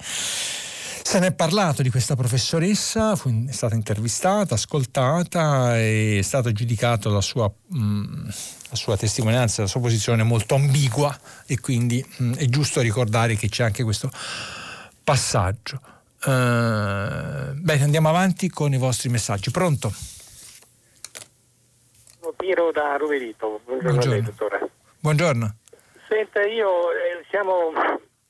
[1.07, 6.51] Se ne è parlato di questa professoressa, fu, è stata intervistata, ascoltata e è stata
[6.51, 8.25] giudicata la sua, mh, mm,
[8.71, 13.35] la sua testimonianza, la sua posizione molto ambigua e quindi mh, mm, è giusto ricordare
[13.35, 14.09] che c'è anche questo
[15.03, 15.79] passaggio.
[16.23, 19.51] Uh, bene, andiamo avanti con i vostri messaggi.
[19.51, 19.93] Pronto?
[22.35, 23.61] Piero da Roverito.
[23.63, 24.11] Buongiorno, Buongiorno.
[24.11, 24.69] Lei, dottore.
[24.99, 25.55] Buongiorno.
[26.09, 27.71] Senta, io eh, siamo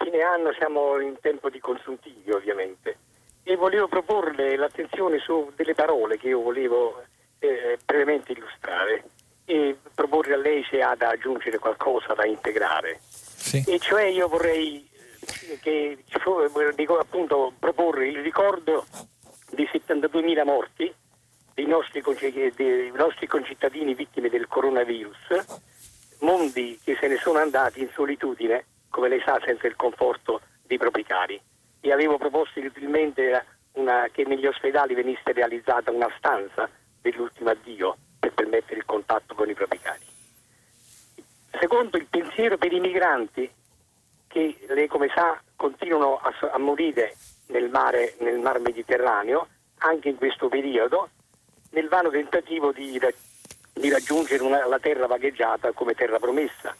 [0.05, 2.97] fine anno siamo in tempo di consuntivi ovviamente
[3.41, 7.03] e volevo proporle l'attenzione su delle parole che io volevo
[7.39, 9.03] eh, brevemente illustrare
[9.45, 12.99] e proporre a lei se ha da aggiungere qualcosa da integrare.
[13.01, 13.63] Sì.
[13.67, 14.87] E cioè io vorrei
[15.49, 15.97] eh, che
[16.75, 18.85] dico, appunto proporre il ricordo
[19.51, 20.93] di 72.000 morti
[21.55, 22.03] dei nostri,
[22.55, 25.45] dei nostri concittadini vittime del coronavirus,
[26.19, 30.77] mondi che se ne sono andati in solitudine come lei sa, senza il conforto dei
[30.77, 31.37] propri cari.
[31.81, 36.69] E avevo proposto inutilmente una, che negli ospedali venisse realizzata una stanza
[37.01, 40.05] dell'ultimo addio per permettere il contatto con i propri cari.
[41.59, 43.51] Secondo il pensiero per i migranti
[44.27, 47.15] che lei come sa continuano a, a morire
[47.47, 49.47] nel mare, nel mar Mediterraneo,
[49.79, 51.09] anche in questo periodo,
[51.71, 52.97] nel vano tentativo di,
[53.73, 56.73] di raggiungere una, la terra vagheggiata come terra promessa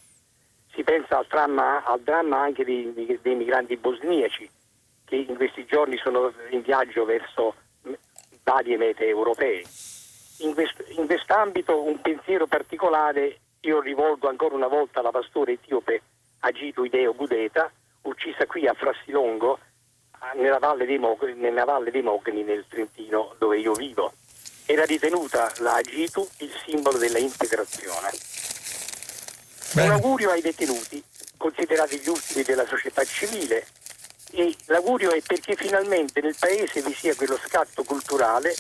[0.76, 4.50] si pensa al, tramma, al dramma anche dei, dei, migranti bosniaci
[5.06, 7.56] che in questi giorni sono in viaggio verso
[8.44, 9.64] varie mete europee.
[10.40, 16.02] In, quest, in quest'ambito un pensiero particolare io rivolgo ancora una volta alla pastore etiope
[16.40, 17.72] Agitu Ideo Budeta,
[18.02, 19.58] uccisa qui a Frassilongo,
[20.36, 24.14] nella Valle dei, Mo- nella Valle dei Mogni, nel Trentino, dove io vivo.
[24.66, 28.10] Era ritenuta la Agitu il simbolo della integrazione.
[29.76, 29.90] Bene.
[29.90, 31.04] Un augurio ai detenuti,
[31.36, 33.68] considerati gli ultimi della società civile,
[34.32, 38.56] e l'augurio è perché finalmente nel Paese vi sia quello scatto culturale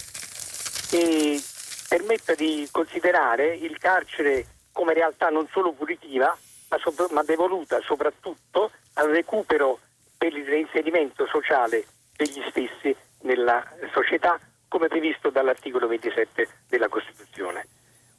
[0.89, 1.41] che
[1.87, 6.37] permetta di considerare il carcere come realtà non solo punitiva,
[6.67, 9.79] ma, sopra- ma devoluta soprattutto al recupero
[10.17, 14.37] per il reinserimento sociale degli stessi nella società,
[14.67, 17.65] come previsto dall'articolo 27 della Costituzione.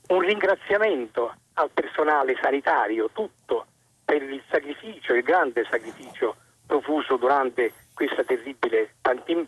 [0.09, 3.67] Un ringraziamento al personale sanitario, tutto
[4.05, 6.37] per il sacrificio, il grande sacrificio
[6.67, 8.95] profuso durante questa terribile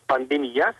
[0.05, 0.75] pandemia,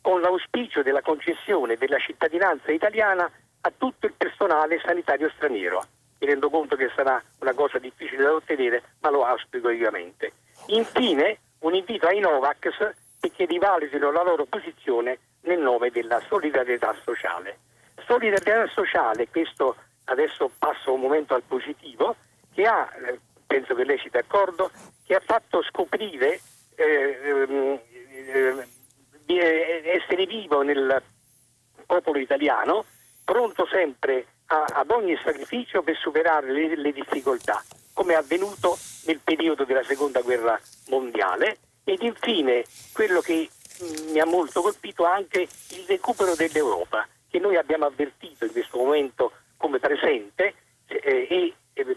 [0.00, 3.30] con l'auspicio della concessione della cittadinanza italiana
[3.62, 5.82] a tutto il personale sanitario straniero.
[6.18, 10.32] Mi rendo conto che sarà una cosa difficile da ottenere, ma lo auspico vivamente.
[10.68, 17.58] Infine, un invito ai Novax perché rivalutino la loro posizione nel nome della solidarietà sociale.
[18.06, 22.16] Solidarietà sociale, questo adesso passo un momento al positivo,
[22.52, 24.70] che ha, eh, penso che lei sia d'accordo,
[25.04, 26.40] che ha fatto scoprire
[26.76, 28.68] eh, ehm, eh,
[29.24, 31.02] di essere vivo nel
[31.86, 32.84] popolo italiano,
[33.24, 38.76] pronto sempre a, ad ogni sacrificio per superare le, le difficoltà, come è avvenuto
[39.06, 41.58] nel periodo della seconda guerra mondiale.
[41.84, 43.48] Ed infine quello che
[43.82, 48.78] mm, mi ha molto colpito anche il recupero dell'Europa, che noi abbiamo avvertito in questo
[48.78, 50.54] momento come presente
[50.86, 51.96] eh, e, e,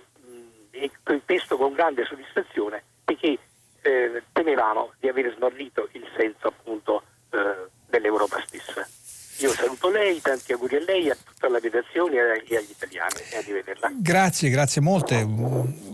[0.72, 0.92] e,
[1.26, 3.40] questo con grande soddisfazione perché
[3.82, 8.86] eh, temevamo di aver smarrito il senso appunto eh, dell'Europa stessa.
[9.40, 13.38] Io saluto lei, tanti auguri a lei, a tutta la redazione e agli italiani e
[13.38, 13.92] arrivederla.
[13.98, 15.28] Grazie, grazie molte.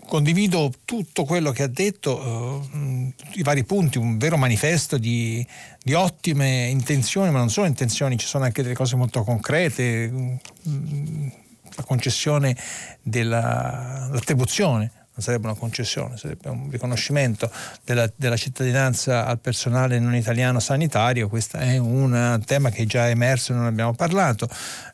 [0.05, 5.45] Condivido tutto quello che ha detto, uh, i vari punti, un vero manifesto di,
[5.81, 10.11] di, ottime intenzioni, ma non solo intenzioni, ci sono anche delle cose molto concrete.
[10.11, 11.38] Uh,
[11.79, 12.55] la concessione
[13.01, 17.51] dell'attribuzione sarebbe una concessione, sarebbe un riconoscimento
[17.83, 23.09] della, della cittadinanza al personale non italiano sanitario, questo è un tema che è già
[23.09, 24.47] emerso e non abbiamo parlato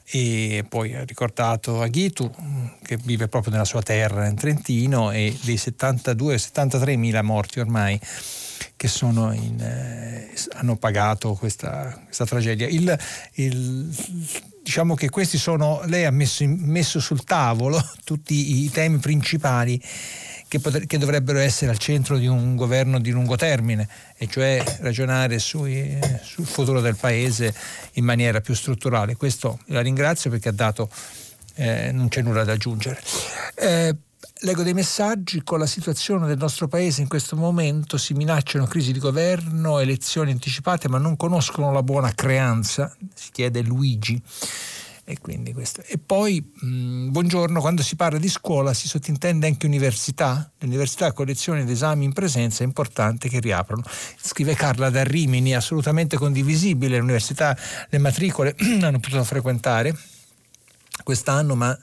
[0.04, 2.32] e poi ha ricordato Aghitu
[2.82, 8.00] che vive proprio nella sua terra in Trentino e dei 72-73 mila morti ormai
[8.76, 12.68] che in, eh, hanno pagato questa, questa tragedia.
[12.68, 12.98] Il,
[13.34, 13.96] il,
[14.66, 19.80] diciamo che questi sono, lei ha messo, in, messo sul tavolo tutti i temi principali
[20.48, 23.88] che, potre, che, dovrebbero essere al centro di un governo di lungo termine,
[24.18, 27.54] e cioè ragionare sui, sul futuro del Paese
[27.94, 29.16] in maniera più strutturale.
[29.16, 30.90] Questo la ringrazio perché ha dato,
[31.54, 33.00] eh, non c'è nulla da aggiungere.
[33.54, 33.96] Eh,
[34.40, 38.92] Leggo dei messaggi, con la situazione del nostro paese in questo momento si minacciano crisi
[38.92, 44.22] di governo, elezioni anticipate, ma non conoscono la buona creanza, si chiede Luigi.
[45.06, 45.18] E,
[45.86, 50.52] e poi, mh, buongiorno, quando si parla di scuola si sottintende anche università?
[50.60, 53.84] L'università con lezioni ed esami in presenza è importante che riaprano.
[54.22, 57.58] Scrive Carla da Rimini, assolutamente condivisibile, l'università,
[57.90, 59.96] le matricole hanno potuto frequentare
[61.06, 61.78] quest'anno, ma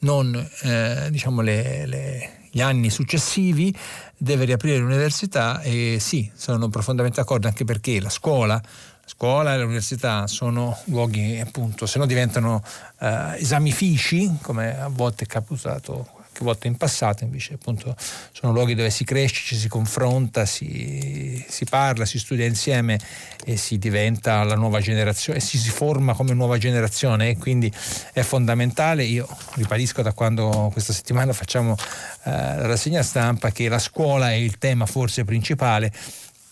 [0.00, 3.74] non eh, diciamo le, le, gli anni successivi,
[4.16, 8.60] deve riaprire l'università e sì, sono profondamente d'accordo anche perché la scuola
[9.04, 12.62] la scuola e l'università sono luoghi appunto, se no diventano
[13.00, 17.94] eh, esamifici, come a volte è capitato qualche volta in passato, invece appunto
[18.32, 22.98] sono luoghi dove si cresce, ci si confronta, si, si parla, si studia insieme
[23.44, 27.72] e si diventa la nuova generazione, si, si forma come nuova generazione e quindi
[28.12, 29.04] è fondamentale.
[29.04, 31.76] Io ribadisco da quando questa settimana facciamo
[32.24, 35.92] eh, la rassegna stampa che la scuola è il tema forse principale.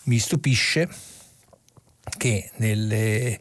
[0.03, 0.87] Mi stupisce
[2.17, 3.39] che nelle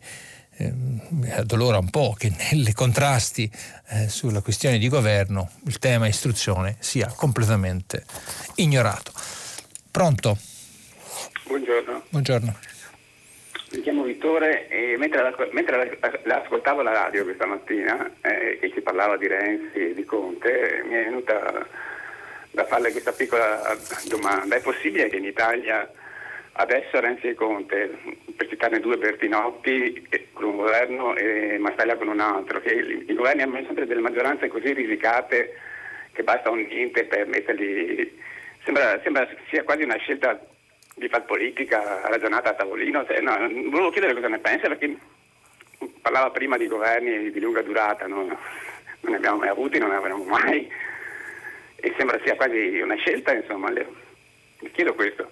[1.31, 3.51] addolora un po' che nei contrasti
[3.89, 8.05] eh, sulla questione di governo il tema istruzione sia completamente
[8.57, 9.13] ignorato.
[9.91, 10.37] Pronto?
[11.47, 12.03] Buongiorno.
[12.09, 12.57] Buongiorno.
[13.73, 18.71] Mi chiamo Vittore e mentre, la, mentre la, ascoltavo la radio questa mattina eh, e
[18.75, 21.67] si parlava di Renzi e di Conte, mi è venuta
[22.51, 23.77] da farle questa piccola
[24.09, 24.57] domanda.
[24.57, 25.91] È possibile che in Italia
[26.55, 27.99] Adesso Renzi e Conte,
[28.37, 32.73] per citarne due, Bertinotti con un governo e Mastella con un altro, che
[33.07, 35.57] i, governi hanno sempre delle maggioranze così risicate
[36.13, 38.21] che basta un niente per metterli...
[38.65, 40.39] Sembra, sembra sia quasi una scelta
[40.95, 43.05] di far politica ragionata a tavolino.
[43.07, 43.37] Cioè, no,
[43.71, 44.95] volevo chiedere cosa ne pensa perché
[46.01, 48.25] parlava prima di governi di lunga durata, no?
[48.25, 50.71] non ne abbiamo mai avuti, non ne avremo mai
[51.77, 53.73] e sembra sia quasi una scelta, insomma.
[54.71, 55.31] Chiedo questo.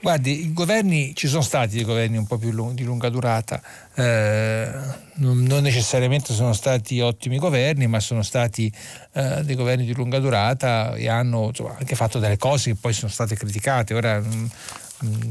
[0.00, 3.62] Guardi, i governi, ci sono stati dei governi un po' più lung- di lunga durata,
[3.94, 4.70] eh,
[5.14, 8.72] non, necessariamente sono stati ottimi governi, ma sono stati
[9.12, 12.92] eh, dei governi di lunga durata e hanno insomma, anche fatto delle cose che poi
[12.92, 13.94] sono state criticate.
[13.94, 14.46] Ora, mm,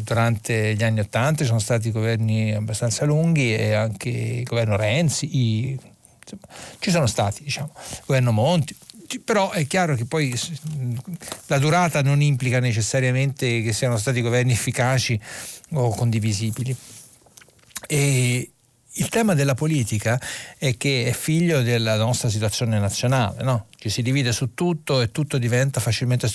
[0.03, 5.37] durante gli anni Ottanta ci sono stati governi abbastanza lunghi e anche il governo Renzi,
[5.37, 5.79] i,
[6.21, 6.47] insomma,
[6.79, 8.75] ci sono stati, diciamo, il governo Monti,
[9.19, 10.33] però è chiaro che poi
[11.47, 15.19] la durata non implica necessariamente che siano stati governi efficaci
[15.73, 16.75] o condivisibili.
[17.87, 18.51] E
[18.95, 20.19] il tema della politica
[20.57, 23.67] è che è figlio della nostra situazione nazionale, no?
[23.77, 26.27] ci si divide su tutto e tutto diventa facilmente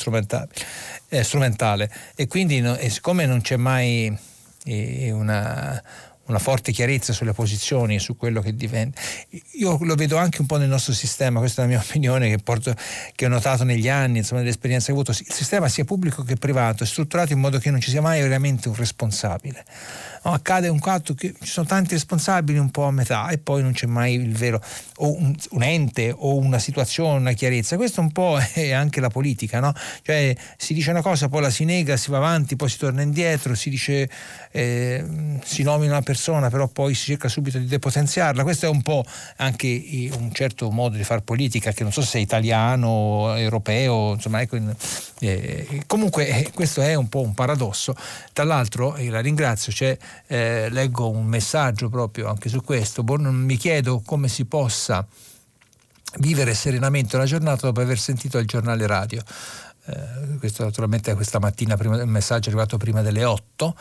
[1.08, 4.16] eh, strumentale e quindi siccome non c'è mai
[4.64, 5.82] eh, una,
[6.26, 9.00] una forte chiarezza sulle posizioni, su quello che diventa.
[9.52, 12.38] Io lo vedo anche un po' nel nostro sistema, questa è la mia opinione che,
[12.38, 12.74] porto,
[13.14, 15.10] che ho notato negli anni, insomma, nell'esperienza che ho avuto.
[15.10, 18.20] Il sistema sia pubblico che privato è strutturato in modo che non ci sia mai
[18.20, 19.64] veramente un responsabile
[20.26, 23.62] no, accade un fatto che ci sono tanti responsabili un po' a metà e poi
[23.62, 24.60] non c'è mai il vero
[24.96, 27.76] o un, un ente o una situazione, una chiarezza.
[27.76, 29.72] Questo un po' è anche la politica, no?
[30.02, 33.02] Cioè si dice una cosa, poi la si nega, si va avanti, poi si torna
[33.02, 34.08] indietro, si dice
[34.56, 35.04] eh,
[35.44, 38.42] si nomina una persona, però poi si cerca subito di depotenziarla.
[38.42, 39.04] Questo è un po'
[39.36, 44.40] anche un certo modo di fare politica che non so se è italiano, europeo, insomma,
[44.40, 44.58] ecco,
[45.20, 47.94] eh, comunque eh, questo è un po' un paradosso.
[48.32, 49.94] Tra l'altro, e la ringrazio, c'è
[50.26, 55.06] eh, leggo un messaggio proprio anche su questo, mi chiedo come si possa
[56.18, 59.22] vivere serenamente una giornata dopo aver sentito il giornale radio.
[59.84, 63.74] Eh, questo naturalmente questa mattina, prima, il messaggio è arrivato prima delle 8.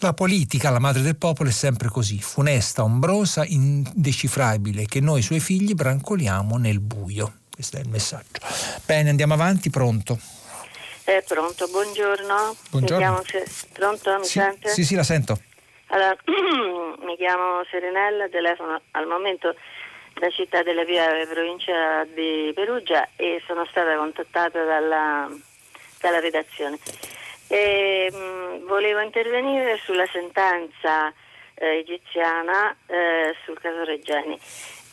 [0.00, 5.40] La politica, la madre del popolo, è sempre così, funesta, ombrosa, indecifrabile, che noi suoi
[5.40, 7.32] figli brancoliamo nel buio.
[7.52, 8.38] Questo è il messaggio.
[8.86, 10.16] Bene, andiamo avanti, pronto.
[11.02, 12.54] È pronto, buongiorno.
[12.70, 13.22] Buongiorno.
[13.26, 13.44] Se...
[13.72, 14.68] Pronto, mi sì, sente?
[14.68, 15.40] Sì, sì, la sento.
[15.88, 16.14] Allora,
[17.04, 19.52] mi chiamo Serenella, telefono al momento
[20.14, 25.28] da Città della Piave, provincia di Perugia e sono stata contattata dalla,
[26.00, 26.78] dalla redazione.
[27.48, 31.12] E, mh, volevo intervenire sulla sentenza
[31.54, 34.38] eh, egiziana eh, sul caso Reggiani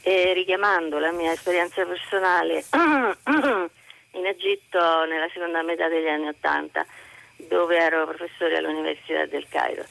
[0.02, 2.64] e richiamando la mia esperienza personale
[4.12, 6.86] in Egitto nella seconda metà degli anni Ottanta,
[7.36, 9.84] dove ero professore all'Università del Cairo.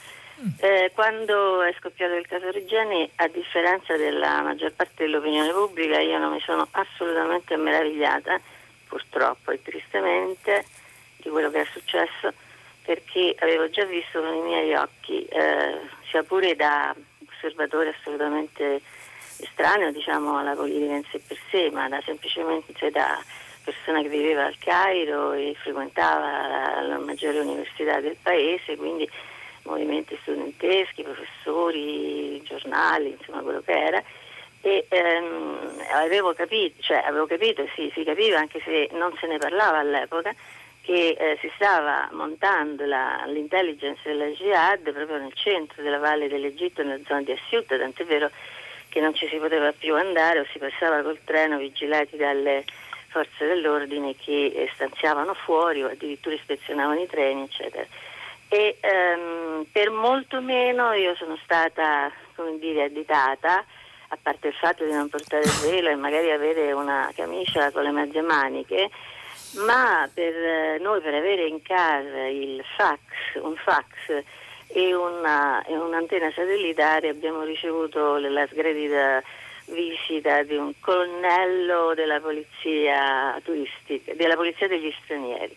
[0.59, 6.19] Eh, quando è scoppiato il caso Reggiani, a differenza della maggior parte dell'opinione pubblica, io
[6.19, 8.41] non mi sono assolutamente meravigliata,
[8.89, 10.65] purtroppo e tristemente,
[11.19, 12.33] di quello che è successo,
[12.85, 15.81] perché avevo già visto con i miei occhi, eh,
[16.11, 16.95] sia pure da
[17.29, 18.81] osservatore assolutamente
[19.39, 23.23] estraneo diciamo, alla politica in sé per sé, ma da, semplicemente da
[23.65, 29.09] persona che viveva al Cairo e frequentava la, la maggiore università del paese, quindi
[29.65, 34.03] movimenti studenteschi, professori, giornali, insomma quello che era.
[34.61, 39.39] E ehm, avevo capito, cioè avevo capito, sì, si capiva anche se non se ne
[39.39, 40.35] parlava all'epoca,
[40.85, 46.83] che eh, si stava montando la, l'intelligence della jihad proprio nel centro della valle dell'Egitto,
[46.83, 48.31] nella zona di Assiut, tant'è vero
[48.91, 52.65] che non ci si poteva più andare o si passava col treno vigilati dalle
[53.09, 57.87] forze dell'ordine che eh, stanziavano fuori o addirittura ispezionavano i treni, eccetera.
[58.49, 63.65] E ehm, per molto meno io sono stata come dire additata
[64.09, 67.85] a parte il fatto di non portare il velo e magari avere una camicia con
[67.85, 68.91] le mezze maniche
[69.57, 73.01] ma per eh, noi per avere in casa il fax,
[73.43, 74.23] un fax
[74.69, 79.23] e, una, e un'antenna satellitare abbiamo ricevuto la sgradita
[79.67, 85.57] visita di un colonnello della polizia turistica, della polizia degli stranieri.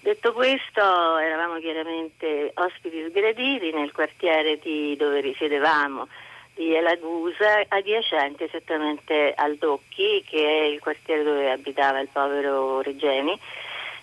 [0.00, 6.06] Detto questo, eravamo chiaramente ospiti sgraditi nel quartiere di, dove risiedevamo
[6.54, 13.38] di Elagusa, adiacente esattamente al Docchi, che è il quartiere dove abitava il povero Regeni,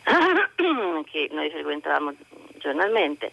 [1.10, 2.14] che noi frequentavamo
[2.58, 3.32] giornalmente,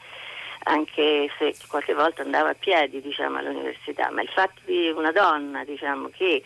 [0.65, 5.65] anche se qualche volta andava a piedi diciamo, all'università, ma il fatto di una donna
[5.65, 6.43] diciamo, che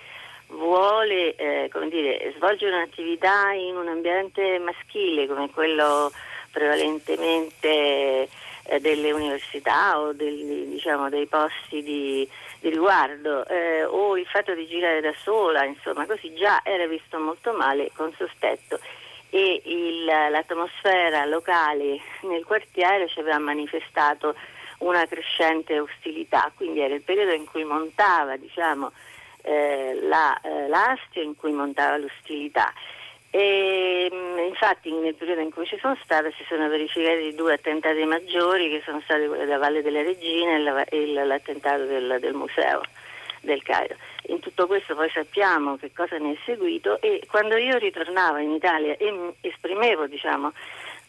[0.49, 6.11] vuole eh, dire, svolgere un'attività in un ambiente maschile come quello
[6.51, 8.29] prevalentemente
[8.65, 12.29] eh, delle università o del, diciamo, dei posti di,
[12.63, 17.19] di riguardo eh, o il fatto di girare da sola, insomma così già era visto
[17.19, 18.79] molto male con sospetto
[19.31, 24.37] e il, l'atmosfera locale nel quartiere ci aveva manifestato
[24.79, 28.93] una crescente ostilità, quindi era il periodo in cui montava diciamo,
[29.43, 32.73] eh, la, eh, l'astio in cui montava l'ostilità.
[33.35, 38.05] E, mm, infatti nel periodo in cui ci sono stata si sono verificati due attentati
[38.05, 42.83] maggiori che sono stati quelli della Valle delle Regine e l'attentato del, del museo
[43.41, 43.97] del Cairo.
[44.27, 48.51] In tutto questo poi sappiamo che cosa ne è seguito e quando io ritornavo in
[48.51, 50.53] Italia e esprimevo diciamo,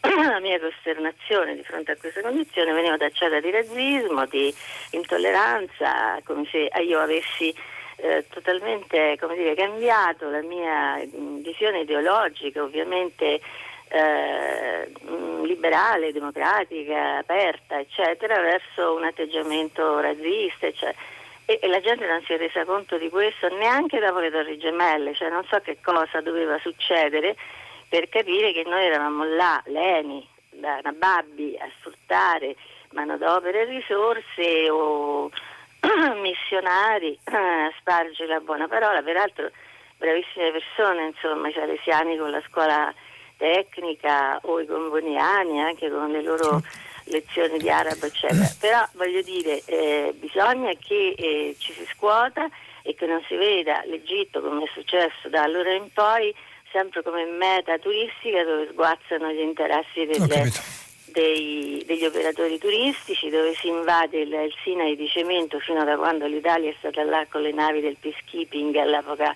[0.00, 4.54] la mia costernazione di fronte a questa condizione venivo tacciata di razzismo, di
[4.92, 7.54] intolleranza, come se io avessi
[7.96, 13.40] eh, totalmente dire, cambiato la mia mm, visione ideologica, ovviamente
[13.88, 20.98] eh, mm, liberale, democratica, aperta, eccetera, verso un atteggiamento razzista, eccetera.
[21.46, 24.56] E, e, la gente non si è resa conto di questo neanche dopo le Torri
[24.58, 27.36] Gemelle, cioè non so che cosa doveva succedere
[27.88, 32.56] per capire che noi eravamo là, Leni, da Nababbi, a sfruttare
[32.92, 35.30] manodopera e risorse o
[36.20, 39.50] missionari a spargere la buona parola, peraltro
[39.96, 42.94] bravissime persone, insomma, i salesiani con la scuola
[43.36, 46.62] tecnica o i gomboniani anche con le loro
[47.04, 48.48] lezioni di arabo, eccetera.
[48.60, 52.48] Però voglio dire, eh, bisogna che eh, ci si scuota
[52.82, 56.34] e che non si veda l'Egitto come è successo da allora in poi
[56.70, 60.50] sempre come meta turistica dove sguazzano gli interessi delle
[61.14, 66.26] dei, degli operatori turistici dove si invade il, il Sinai di cemento fino da quando
[66.26, 69.34] l'Italia è stata là con le navi del peacekeeping all'epoca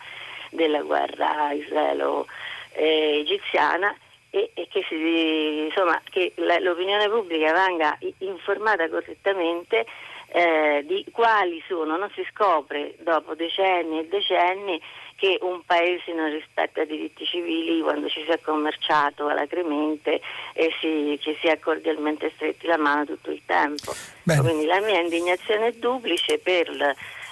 [0.51, 3.97] della guerra israelo-egiziana
[4.31, 9.87] e, e che, si, insomma, che la, l'opinione pubblica venga informata correttamente
[10.31, 14.79] eh, di quali sono, non si scopre dopo decenni e decenni
[15.19, 20.21] che un paese non rispetta i diritti civili quando ci si è commerciato alacremente
[20.53, 23.93] e si, ci si è cordialmente stretti la mano tutto il tempo.
[24.23, 24.41] Bene.
[24.41, 26.71] Quindi la mia indignazione è duplice per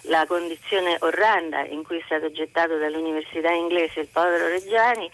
[0.02, 5.08] la, condizione orrenda in cui è stato gettato dall'università inglese il povero Reggiani,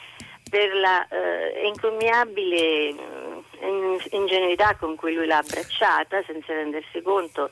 [0.49, 7.51] per la eh, incommiabile mm, ingenuità con cui lui l'ha abbracciata senza rendersi conto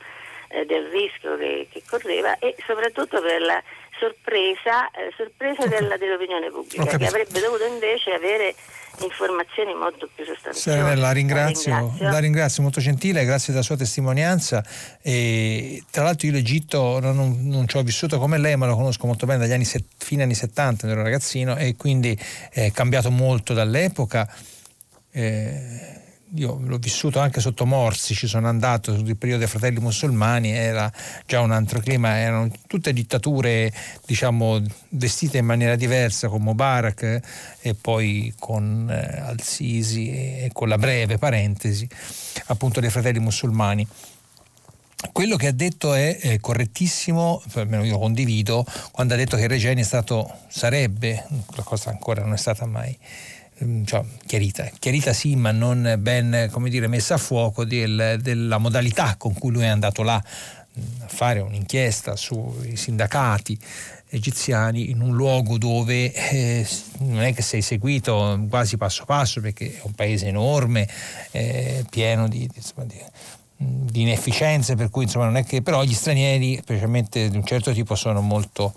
[0.49, 3.63] eh, del rischio che, che, correva e soprattutto per la
[4.01, 8.55] sorpresa, eh, sorpresa della, dell'opinione pubblica che avrebbe dovuto invece avere
[8.99, 10.95] informazioni molto più sostanziose.
[10.95, 12.09] La ringrazio, la ringrazio.
[12.09, 14.63] la ringrazio, molto gentile, grazie della sua testimonianza.
[15.01, 18.75] E, tra l'altro io l'Egitto non, non, non, ci ho vissuto come lei, ma lo
[18.75, 19.65] conosco molto bene dagli anni
[19.97, 22.17] fine anni 70, ero ragazzino e quindi
[22.49, 24.27] è cambiato molto dall'epoca.
[25.13, 26.00] Eh,
[26.35, 30.91] io l'ho vissuto anche sotto Morsi, ci sono andato sul periodo dei fratelli musulmani, era
[31.25, 33.71] già un altro clima, erano tutte dittature
[34.05, 37.19] diciamo vestite in maniera diversa con Mubarak
[37.59, 41.87] e poi con eh, Al-Sisi e con la breve parentesi
[42.45, 43.85] appunto dei fratelli musulmani.
[45.11, 49.47] Quello che ha detto è, è correttissimo, almeno io lo condivido, quando ha detto che
[49.47, 51.25] Regeni è stato, sarebbe,
[51.55, 52.95] la cosa ancora non è stata mai
[53.85, 59.33] cioè, chiarita, chiarita sì, ma non ben dire, messa a fuoco del, della modalità con
[59.33, 63.57] cui lui è andato là mm, a fare un'inchiesta sui sindacati
[64.13, 66.67] egiziani in un luogo dove eh,
[66.99, 70.87] non è che sei seguito quasi passo passo perché è un paese enorme,
[71.31, 72.99] eh, pieno di, di, insomma, di,
[73.55, 77.71] di, inefficienze, per cui insomma non è che però gli stranieri, specialmente di un certo
[77.71, 78.73] tipo, sono molto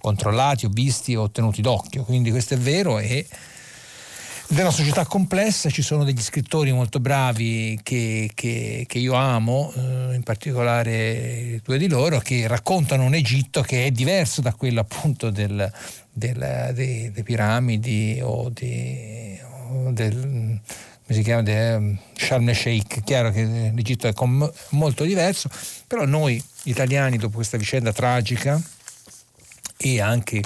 [0.00, 3.26] controllati o visti o tenuti d'occhio, quindi questo è vero e
[4.56, 10.14] una società complessa, ci sono degli scrittori molto bravi che, che, che io amo, eh,
[10.14, 15.30] in particolare due di loro, che raccontano un Egitto che è diverso da quello appunto
[15.30, 15.70] del,
[16.10, 19.38] del, dei, dei, piramidi o, di,
[19.70, 20.60] o del
[21.08, 25.48] come si chiama, de um, Sharm el Sheikh, chiaro che l'Egitto è com- molto diverso,
[25.86, 28.60] però noi italiani dopo questa vicenda tragica
[29.78, 30.42] e anche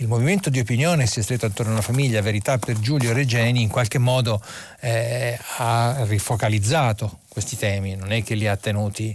[0.00, 3.68] il movimento di opinione si è stretto attorno alla famiglia Verità per Giulio Regeni in
[3.68, 4.42] qualche modo
[4.80, 9.14] eh, ha rifocalizzato questi temi, non è che li ha tenuti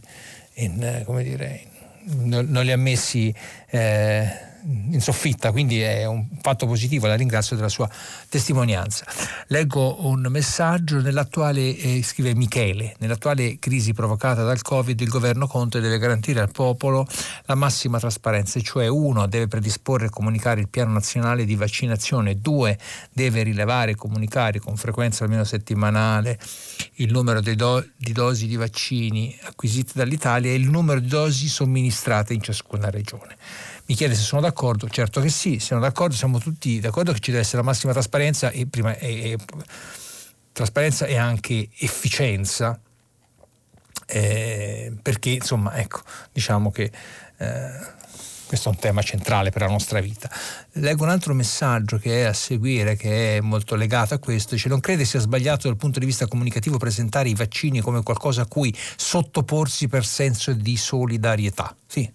[0.55, 1.61] in, eh, come dire,
[2.03, 3.33] non, non li ha messi
[3.69, 7.89] eh, in soffitta, quindi è un fatto positivo, la ringrazio della sua
[8.29, 9.05] testimonianza.
[9.47, 15.79] Leggo un messaggio, nell'attuale, eh, scrive Michele, nell'attuale crisi provocata dal Covid il governo Conte
[15.79, 17.07] deve garantire al popolo
[17.45, 22.77] la massima trasparenza, cioè uno deve predisporre e comunicare il piano nazionale di vaccinazione, due
[23.11, 26.39] deve rilevare e comunicare con frequenza almeno settimanale
[26.95, 31.47] il numero di, do- di dosi di vaccini acquisite dall'Italia e il numero di dosi
[31.47, 33.35] somministrate in ciascuna regione
[33.87, 37.31] mi chiede se sono d'accordo, certo che sì, siamo d'accordo, siamo tutti d'accordo che ci
[37.31, 39.37] deve essere la massima trasparenza e, prima, e, e
[40.51, 42.79] trasparenza e anche efficienza,
[44.07, 46.01] eh, perché insomma ecco,
[46.31, 46.91] diciamo che
[47.37, 47.93] eh,
[48.47, 50.29] questo è un tema centrale per la nostra vita.
[50.73, 54.69] Leggo un altro messaggio che è a seguire, che è molto legato a questo, dice
[54.69, 58.45] non crede sia sbagliato dal punto di vista comunicativo presentare i vaccini come qualcosa a
[58.47, 61.75] cui sottoporsi per senso di solidarietà.
[61.85, 62.11] Sì,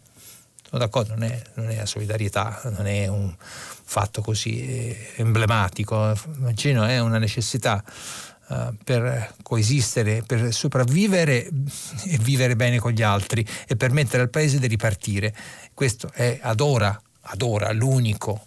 [0.71, 6.17] sono d'accordo, non è, non è la solidarietà, non è un fatto così eh, emblematico,
[6.37, 7.83] immagino è una necessità
[8.47, 11.49] uh, per coesistere, per sopravvivere
[12.05, 15.35] e vivere bene con gli altri e permettere al paese di ripartire.
[15.75, 18.47] Questo è ad ora, ad ora l'unico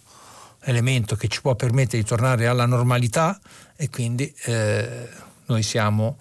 [0.60, 3.38] elemento che ci può permettere di tornare alla normalità
[3.76, 5.08] e quindi eh,
[5.44, 6.16] noi siamo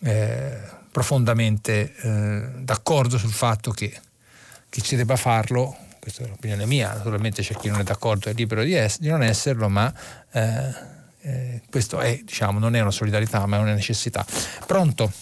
[0.00, 0.58] eh,
[0.90, 3.92] profondamente eh, d'accordo sul fatto che
[4.74, 8.32] che ci debba farlo, questa è l'opinione mia, naturalmente c'è chi non è d'accordo, è
[8.32, 9.92] libero di, es- di non esserlo, ma
[10.32, 10.74] eh,
[11.22, 14.26] eh, questo è, diciamo, non è una solidarietà, ma è una necessità.
[14.66, 15.12] Pronto?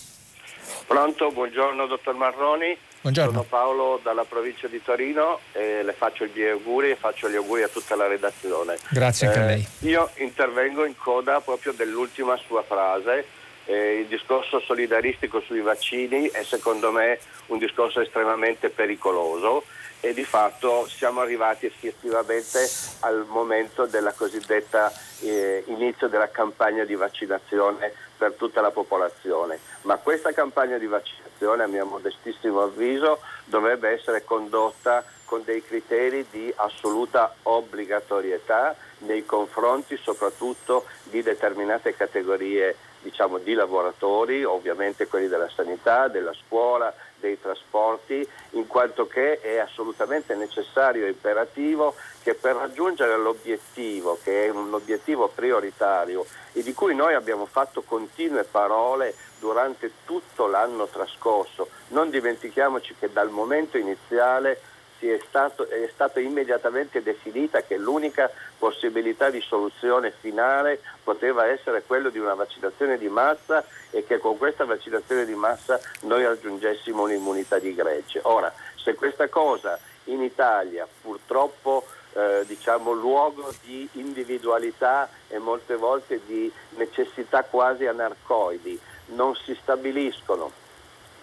[0.86, 2.74] Pronto, buongiorno dottor Marroni.
[3.02, 3.32] Buongiorno.
[3.32, 7.62] Sono Paolo dalla provincia di Torino e le faccio gli auguri e faccio gli auguri
[7.62, 8.78] a tutta la redazione.
[8.88, 9.68] Grazie anche a lei.
[9.80, 13.26] Eh, io intervengo in coda proprio dell'ultima sua frase
[13.64, 19.64] eh, il discorso solidaristico sui vaccini è secondo me un discorso estremamente pericoloso
[20.00, 22.68] e di fatto siamo arrivati effettivamente
[23.00, 29.60] al momento della cosiddetta eh, inizio della campagna di vaccinazione per tutta la popolazione.
[29.82, 36.26] Ma questa campagna di vaccinazione, a mio modestissimo avviso, dovrebbe essere condotta con dei criteri
[36.30, 45.50] di assoluta obbligatorietà nei confronti soprattutto di determinate categorie diciamo, di lavoratori, ovviamente quelli della
[45.54, 52.56] sanità, della scuola, dei trasporti, in quanto che è assolutamente necessario e imperativo che per
[52.56, 59.14] raggiungere l'obiettivo, che è un obiettivo prioritario e di cui noi abbiamo fatto continue parole
[59.38, 64.60] durante tutto l'anno trascorso, non dimentichiamoci che dal momento iniziale
[65.08, 72.10] è, stato, è stata immediatamente definita che l'unica possibilità di soluzione finale poteva essere quella
[72.10, 77.58] di una vaccinazione di massa e che con questa vaccinazione di massa noi raggiungessimo un'immunità
[77.58, 78.20] di gregge.
[78.24, 86.20] Ora, se questa cosa in Italia purtroppo eh, diciamo, luogo di individualità e molte volte
[86.26, 90.61] di necessità quasi anarcoidi, non si stabiliscono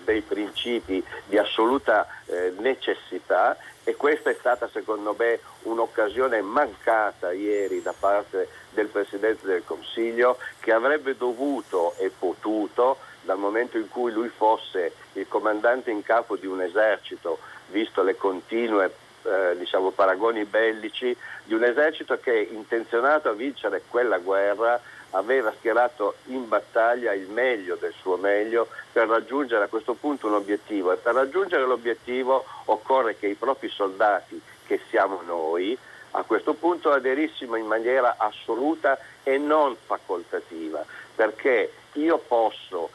[0.04, 7.82] dei principi di assoluta eh, necessità e questa è stata secondo me un'occasione mancata ieri
[7.82, 14.12] da parte del Presidente del Consiglio che avrebbe dovuto e potuto dal momento in cui
[14.12, 18.92] lui fosse il comandante in capo di un esercito, visto le continue
[19.24, 24.80] eh, diciamo, paragoni bellici, di un esercito che intenzionato a vincere quella guerra
[25.12, 30.34] aveva schierato in battaglia il meglio del suo meglio per raggiungere a questo punto un
[30.34, 30.92] obiettivo.
[30.92, 35.78] E per raggiungere l'obiettivo occorre che i propri soldati, che siamo noi,
[36.12, 40.84] a questo punto aderissimo in maniera assoluta e non facoltativa,
[41.16, 42.90] perché io posso,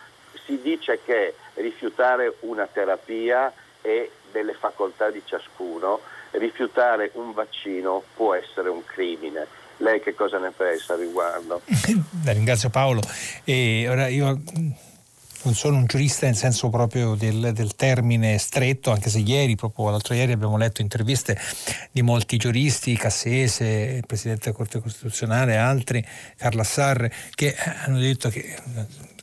[0.45, 6.01] si dice che rifiutare una terapia è delle facoltà di ciascuno,
[6.33, 9.47] rifiutare un vaccino può essere un crimine
[9.79, 11.63] lei che cosa ne pensa a riguardo?
[12.25, 13.01] La ringrazio Paolo.
[13.45, 14.41] E ora io
[15.45, 19.91] non sono un giurista nel senso proprio del, del, termine stretto, anche se ieri, proprio
[19.91, 21.39] l'altro ieri, abbiamo letto interviste
[21.91, 23.65] di molti giuristi, Cassese,
[23.97, 26.05] il Presidente della Corte Costituzionale altri,
[26.37, 28.57] Carla Sarre, che hanno detto che,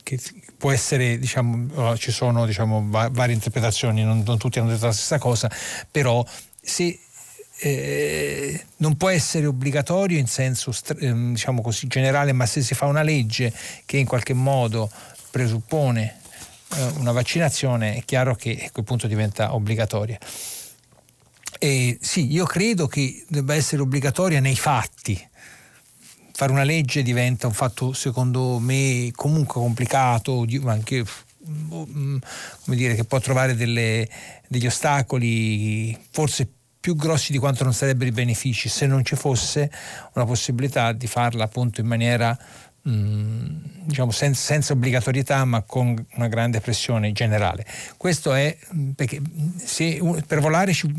[0.02, 0.20] che
[0.56, 5.18] può essere, diciamo, ci sono diciamo, varie interpretazioni, non, non tutti hanno detto la stessa
[5.18, 5.50] cosa,
[5.90, 6.24] però
[6.60, 6.98] se
[7.64, 12.86] eh, non può essere obbligatorio in senso ehm, diciamo così, generale, ma se si fa
[12.86, 13.52] una legge
[13.86, 14.90] che in qualche modo
[15.30, 16.16] presuppone
[16.74, 20.18] eh, una vaccinazione, è chiaro che a quel punto diventa obbligatoria.
[21.60, 25.28] E sì, io credo che debba essere obbligatoria nei fatti.
[26.32, 31.04] Fare una legge diventa un fatto, secondo me, comunque complicato, anche
[31.48, 32.16] mm,
[32.64, 34.08] come dire, che può trovare delle,
[34.48, 39.14] degli ostacoli forse più più grossi di quanto non sarebbero i benefici se non ci
[39.14, 39.70] fosse
[40.14, 42.36] una possibilità di farla appunto in maniera
[42.88, 43.46] mm,
[43.84, 47.64] diciamo senza, senza, obbligatorietà ma con una grande pressione generale.
[47.96, 49.22] Questo è mm, perché
[49.64, 50.92] se per volare ci,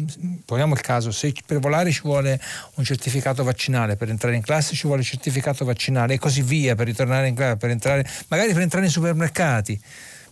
[0.46, 2.40] poniamo il caso, se per volare ci vuole
[2.76, 6.76] un certificato vaccinale, per entrare in classe ci vuole un certificato vaccinale e così via,
[6.76, 9.78] per ritornare in classe, per entrare, magari per entrare nei supermercati,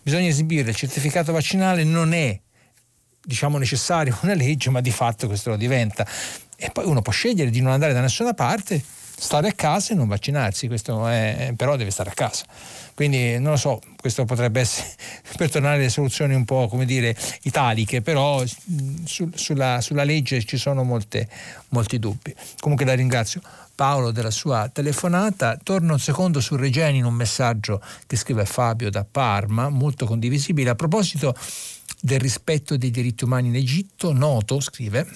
[0.02, 2.40] bisogna esibire il certificato vaccinale, non è
[3.24, 6.06] diciamo necessario una legge, ma di fatto questo lo diventa.
[6.56, 8.82] E poi uno può scegliere di non andare da nessuna parte,
[9.22, 12.44] stare a casa e non vaccinarsi, questo è, però deve stare a casa.
[12.94, 14.88] Quindi non lo so, questo potrebbe essere
[15.36, 18.44] per tornare alle soluzioni un po' come dire italiche, però
[19.04, 21.28] su, sulla, sulla, legge ci sono molte,
[21.68, 22.34] molti dubbi.
[22.60, 23.40] Comunque la ringrazio
[23.74, 25.58] Paolo della sua telefonata.
[25.62, 30.70] Torno un secondo su Regeni in un messaggio che scrive Fabio da Parma, molto condivisibile.
[30.70, 31.34] A proposito
[32.04, 35.06] del rispetto dei diritti umani in Egitto, noto, scrive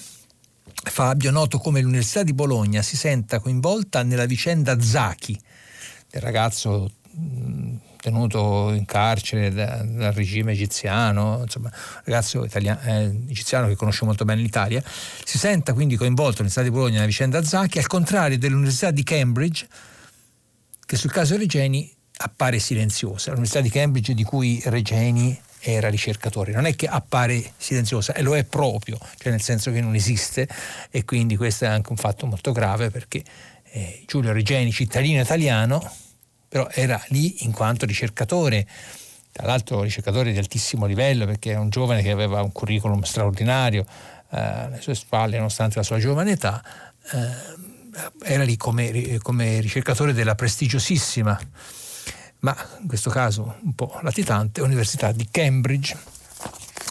[0.83, 5.37] Fabio, noto come l'Università di Bologna si senta coinvolta nella vicenda Zaki,
[6.09, 6.89] del ragazzo
[7.99, 14.05] tenuto in carcere da, dal regime egiziano, insomma, un ragazzo italiano, eh, egiziano che conosce
[14.05, 14.81] molto bene l'Italia,
[15.25, 19.67] si senta quindi coinvolto nell'Università di Bologna nella vicenda Zaki, al contrario dell'Università di Cambridge,
[20.85, 23.31] che sul caso Regeni appare silenziosa.
[23.31, 25.37] L'Università di Cambridge di cui Regeni
[25.73, 26.53] era ricercatore.
[26.53, 30.47] Non è che appare silenziosa, e lo è proprio, cioè nel senso che non esiste
[30.89, 33.23] e quindi questo è anche un fatto molto grave perché
[33.71, 35.81] eh, Giulio Regeni, cittadino italiano,
[36.47, 38.65] però era lì in quanto ricercatore,
[39.31, 43.85] tra l'altro ricercatore di altissimo livello perché era un giovane che aveva un curriculum straordinario
[44.31, 46.63] eh, alle sue spalle nonostante la sua giovane età.
[47.11, 47.65] Eh,
[48.23, 51.37] era lì come, come ricercatore della prestigiosissima
[52.39, 55.97] ma in questo caso un po' latitante, Università di Cambridge.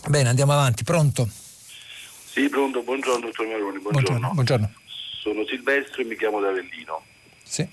[0.08, 1.28] Bene, andiamo avanti, pronto?
[1.28, 3.92] Sì, pronto, buongiorno dottor Maroni, buongiorno.
[3.92, 4.30] buongiorno.
[4.34, 4.72] buongiorno.
[5.20, 7.02] Sono Silvestro e mi chiamo D'Avellino.
[7.42, 7.66] Sì.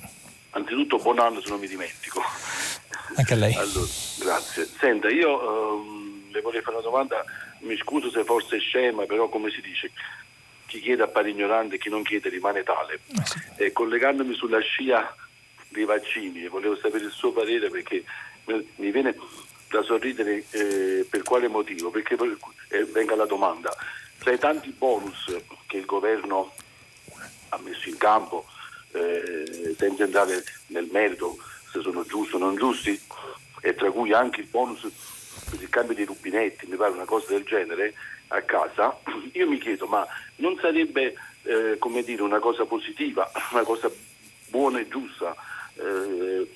[0.52, 2.22] Anzitutto buon anno se non mi dimentico.
[3.16, 3.54] Anche a lei.
[3.54, 3.88] Allora,
[4.20, 4.68] grazie.
[4.80, 7.24] Senta, io um, le vorrei fare una domanda,
[7.62, 9.92] mi scuso se forse è scema, però come si dice,
[10.66, 13.00] chi chiede appare ignorante, chi non chiede rimane tale.
[13.16, 13.40] Ah, sì.
[13.58, 15.14] eh, collegandomi sulla scia
[15.74, 18.04] dei vaccini e volevo sapere il suo parere perché
[18.46, 19.16] mi viene
[19.70, 21.90] da sorridere eh, per quale motivo?
[21.90, 22.16] Perché
[22.70, 23.76] eh, venga la domanda.
[24.20, 25.36] Tra i tanti bonus
[25.68, 26.54] che il governo
[27.50, 28.46] ha messo in campo,
[28.92, 31.38] eh, senza entrare nel merito
[31.72, 33.00] se sono giusti o non giusti,
[33.62, 34.82] e tra cui anche il bonus
[35.50, 37.94] per il cambio dei rubinetti, mi pare una cosa del genere,
[38.28, 38.98] a casa,
[39.34, 40.06] io mi chiedo, ma
[40.38, 43.90] non sarebbe eh, come dire, una cosa positiva, una cosa
[44.48, 45.36] buona e giusta,
[45.76, 46.48] eh,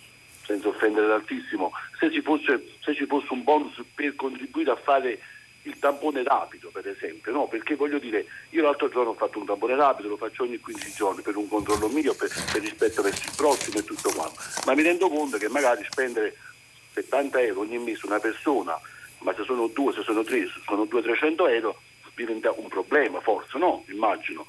[0.45, 5.19] senza offendere l'altissimo, se ci, fosse, se ci fosse un bonus per contribuire a fare
[5.63, 7.47] il tampone rapido per esempio, no?
[7.47, 10.91] perché voglio dire, io l'altro giorno ho fatto un tampone rapido, lo faccio ogni 15
[10.93, 14.73] giorni per un controllo mio, per, per rispetto verso il prossimo e tutto quanto, ma
[14.73, 16.35] mi rendo conto che magari spendere
[16.93, 18.79] 70 euro ogni mese una persona,
[19.19, 21.81] ma se sono due, se sono tre, se sono 200-300 euro,
[22.15, 23.83] diventa un problema forse, no?
[23.89, 24.45] Immagino.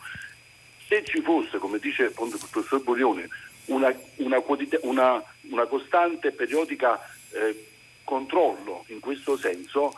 [0.86, 3.28] Se ci fosse, come dice appunto il professor Burione,
[3.68, 4.42] una, una,
[4.82, 7.00] una, una costante periodica
[7.32, 7.66] eh,
[8.04, 9.92] controllo in questo senso,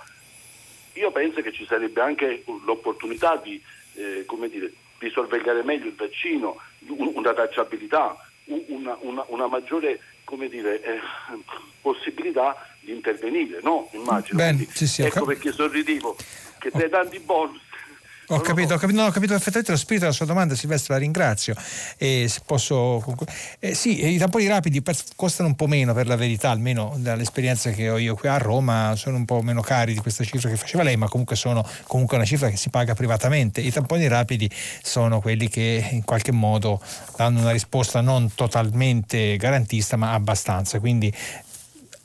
[0.94, 3.60] io penso che ci sarebbe anche l'opportunità di,
[3.94, 10.00] eh, dire, di sorvegliare meglio il vaccino, una tracciabilità, una, una, una maggiore
[10.48, 11.00] dire, eh,
[11.80, 13.88] possibilità di intervenire, no?
[13.92, 14.36] Immagino.
[14.38, 16.16] Bene, sì, sì, ecco perché sorridevo,
[16.58, 17.60] che tra i tanti bonus
[18.34, 21.00] ho capito, ho capito, no, ho capito perfettamente lo spirito della sua domanda, Silvestro, la
[21.00, 21.54] ringrazio.
[21.96, 23.04] E se posso,
[23.58, 24.82] eh, sì, i tamponi rapidi
[25.16, 28.94] costano un po' meno per la verità, almeno dall'esperienza che ho io qui a Roma,
[28.96, 32.16] sono un po' meno cari di questa cifra che faceva lei, ma comunque sono comunque
[32.16, 33.60] una cifra che si paga privatamente.
[33.60, 34.48] I tamponi rapidi
[34.82, 36.80] sono quelli che in qualche modo
[37.16, 40.78] danno una risposta non totalmente garantista, ma abbastanza.
[40.78, 41.12] Quindi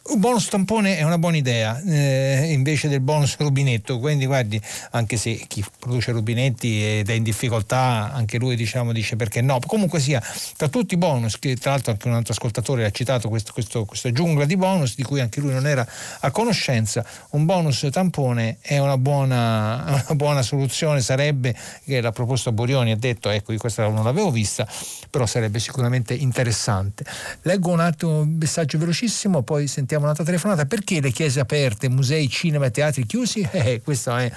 [0.07, 4.61] un bonus tampone è una buona idea eh, invece del bonus rubinetto, quindi guardi,
[4.91, 9.59] anche se chi produce rubinetti ed è in difficoltà, anche lui diciamo, dice perché no.
[9.65, 10.21] Comunque sia,
[10.57, 13.85] tra tutti i bonus, che tra l'altro anche un altro ascoltatore ha citato questo, questo,
[13.85, 15.85] questa giungla di bonus di cui anche lui non era
[16.19, 22.51] a conoscenza, un bonus tampone è una buona, una buona soluzione, sarebbe, che la proposta
[22.51, 24.67] Borioni ha detto, ecco io questa non l'avevo vista,
[25.09, 27.05] però sarebbe sicuramente interessante.
[27.41, 30.65] Leggo un attimo un messaggio velocissimo, poi sentiamo sentiamo un'altra telefonata.
[30.65, 33.47] Perché le chiese aperte, musei, cinema e teatri chiusi?
[33.55, 34.31] Eh, questo è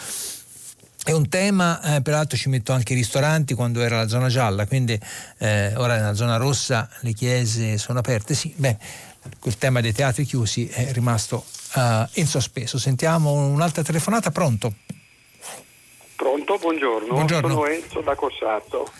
[1.05, 4.67] è un tema, eh, peraltro ci metto anche i ristoranti quando era la zona gialla,
[4.67, 4.99] quindi
[5.39, 8.35] eh, ora nella zona rossa le chiese sono aperte.
[8.35, 8.77] Sì, beh,
[9.41, 11.45] quel tema dei teatri chiusi è rimasto
[11.75, 12.79] uh, in sospeso.
[12.79, 14.75] Sentiamo un'altra telefonata, pronto?
[16.15, 17.09] Pronto, buongiorno.
[17.09, 17.49] buongiorno.
[17.49, 18.91] Sono Enzo da Cossato.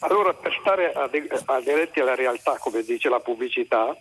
[0.00, 0.92] Allora, per stare
[1.46, 3.96] aderenti alla realtà, come dice la pubblicità,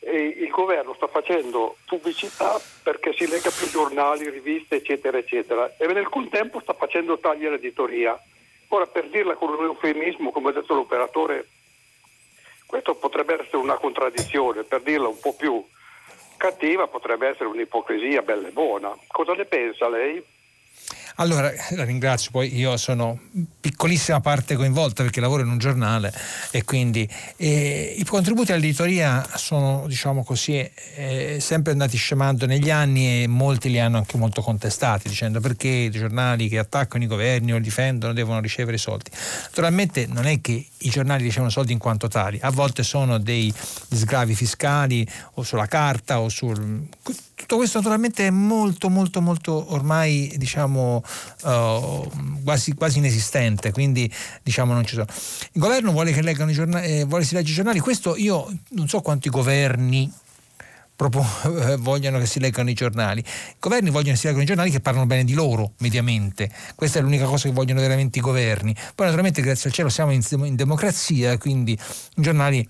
[0.00, 5.86] e il governo sta facendo pubblicità perché si lega più giornali, riviste, eccetera, eccetera, e
[5.86, 8.18] nel contempo sta facendo tagli all'editoria.
[8.68, 11.48] Ora, per dirla con un eufemismo, come ha detto l'operatore,
[12.66, 15.62] questo potrebbe essere una contraddizione, per dirla un po' più
[16.40, 18.96] cattiva potrebbe essere un'ipocrisia bella e buona.
[19.08, 20.24] Cosa ne pensa lei?
[21.16, 23.18] Allora, la ringrazio, poi io sono
[23.60, 26.12] piccolissima parte coinvolta perché lavoro in un giornale
[26.50, 30.58] e quindi eh, i contributi all'editoria sono, diciamo così,
[30.96, 35.68] eh, sempre andati scemando negli anni e molti li hanno anche molto contestati dicendo perché
[35.68, 39.10] i giornali che attaccano i governi o li difendono devono ricevere soldi.
[39.44, 43.52] Naturalmente non è che i giornali ricevono soldi in quanto tali, a volte sono dei
[43.90, 46.88] sgravi fiscali o sulla carta o sul
[47.40, 51.02] tutto questo naturalmente è molto molto molto ormai diciamo
[51.42, 52.10] uh,
[52.44, 54.12] quasi, quasi, inesistente quindi
[54.42, 55.06] diciamo non ci sono
[55.52, 58.46] il governo vuole che leggano i giornali eh, vuole si legge i giornali questo io
[58.70, 60.12] non so quanti governi
[61.00, 63.20] proprio eh, vogliono che si leggano i giornali.
[63.20, 66.50] I governi vogliono che si leggano i giornali che parlano bene di loro, mediamente.
[66.74, 68.74] Questa è l'unica cosa che vogliono veramente i governi.
[68.74, 72.68] Poi naturalmente grazie al cielo siamo in, in democrazia, quindi i giornali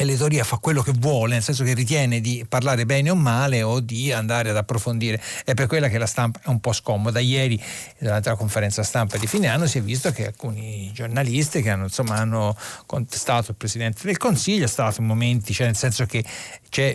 [0.00, 3.64] e l'editoria fa quello che vuole, nel senso che ritiene di parlare bene o male
[3.64, 5.20] o di andare ad approfondire.
[5.44, 7.18] È per quella che la stampa è un po' scomoda.
[7.18, 7.60] Ieri,
[7.98, 11.84] durante la conferenza stampa di fine anno, si è visto che alcuni giornalisti che hanno,
[11.84, 12.56] insomma, hanno
[12.86, 16.24] contestato il Presidente del Consiglio, è stato momenti, cioè nel senso che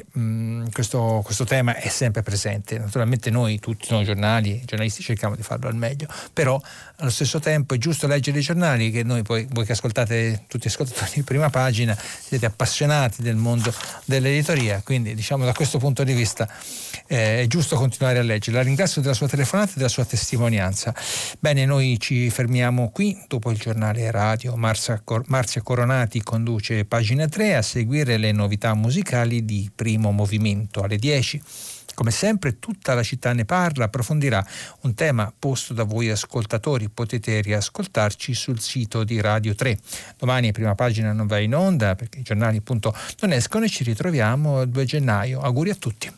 [0.10, 2.78] mh, questo, questo, tema è sempre presente.
[2.78, 6.58] Naturalmente noi, tutti noi giornali, giornalisti, cerchiamo di farlo al meglio, però
[7.04, 10.68] allo stesso tempo è giusto leggere i giornali che noi poi, voi che ascoltate, tutti
[10.68, 13.74] gli ascoltatori di prima pagina, siete appassionati del mondo
[14.06, 16.48] dell'editoria, quindi diciamo da questo punto di vista
[17.08, 18.56] eh, è giusto continuare a leggere.
[18.56, 20.96] La ringrazio della sua telefonata e della sua testimonianza.
[21.40, 27.28] Bene, noi ci fermiamo qui, dopo il giornale radio Marzia, Cor- Marzia Coronati conduce pagina
[27.28, 31.42] 3 a seguire le novità musicali di primo movimento alle 10.
[31.94, 34.46] Come sempre tutta la città ne parla, approfondirà
[34.82, 39.78] un tema posto da voi ascoltatori, potete riascoltarci sul sito di Radio 3.
[40.18, 43.84] Domani prima pagina non va in onda perché i giornali appunto non escono e ci
[43.84, 45.42] ritroviamo il 2 gennaio.
[45.42, 46.12] Auguri a tutti.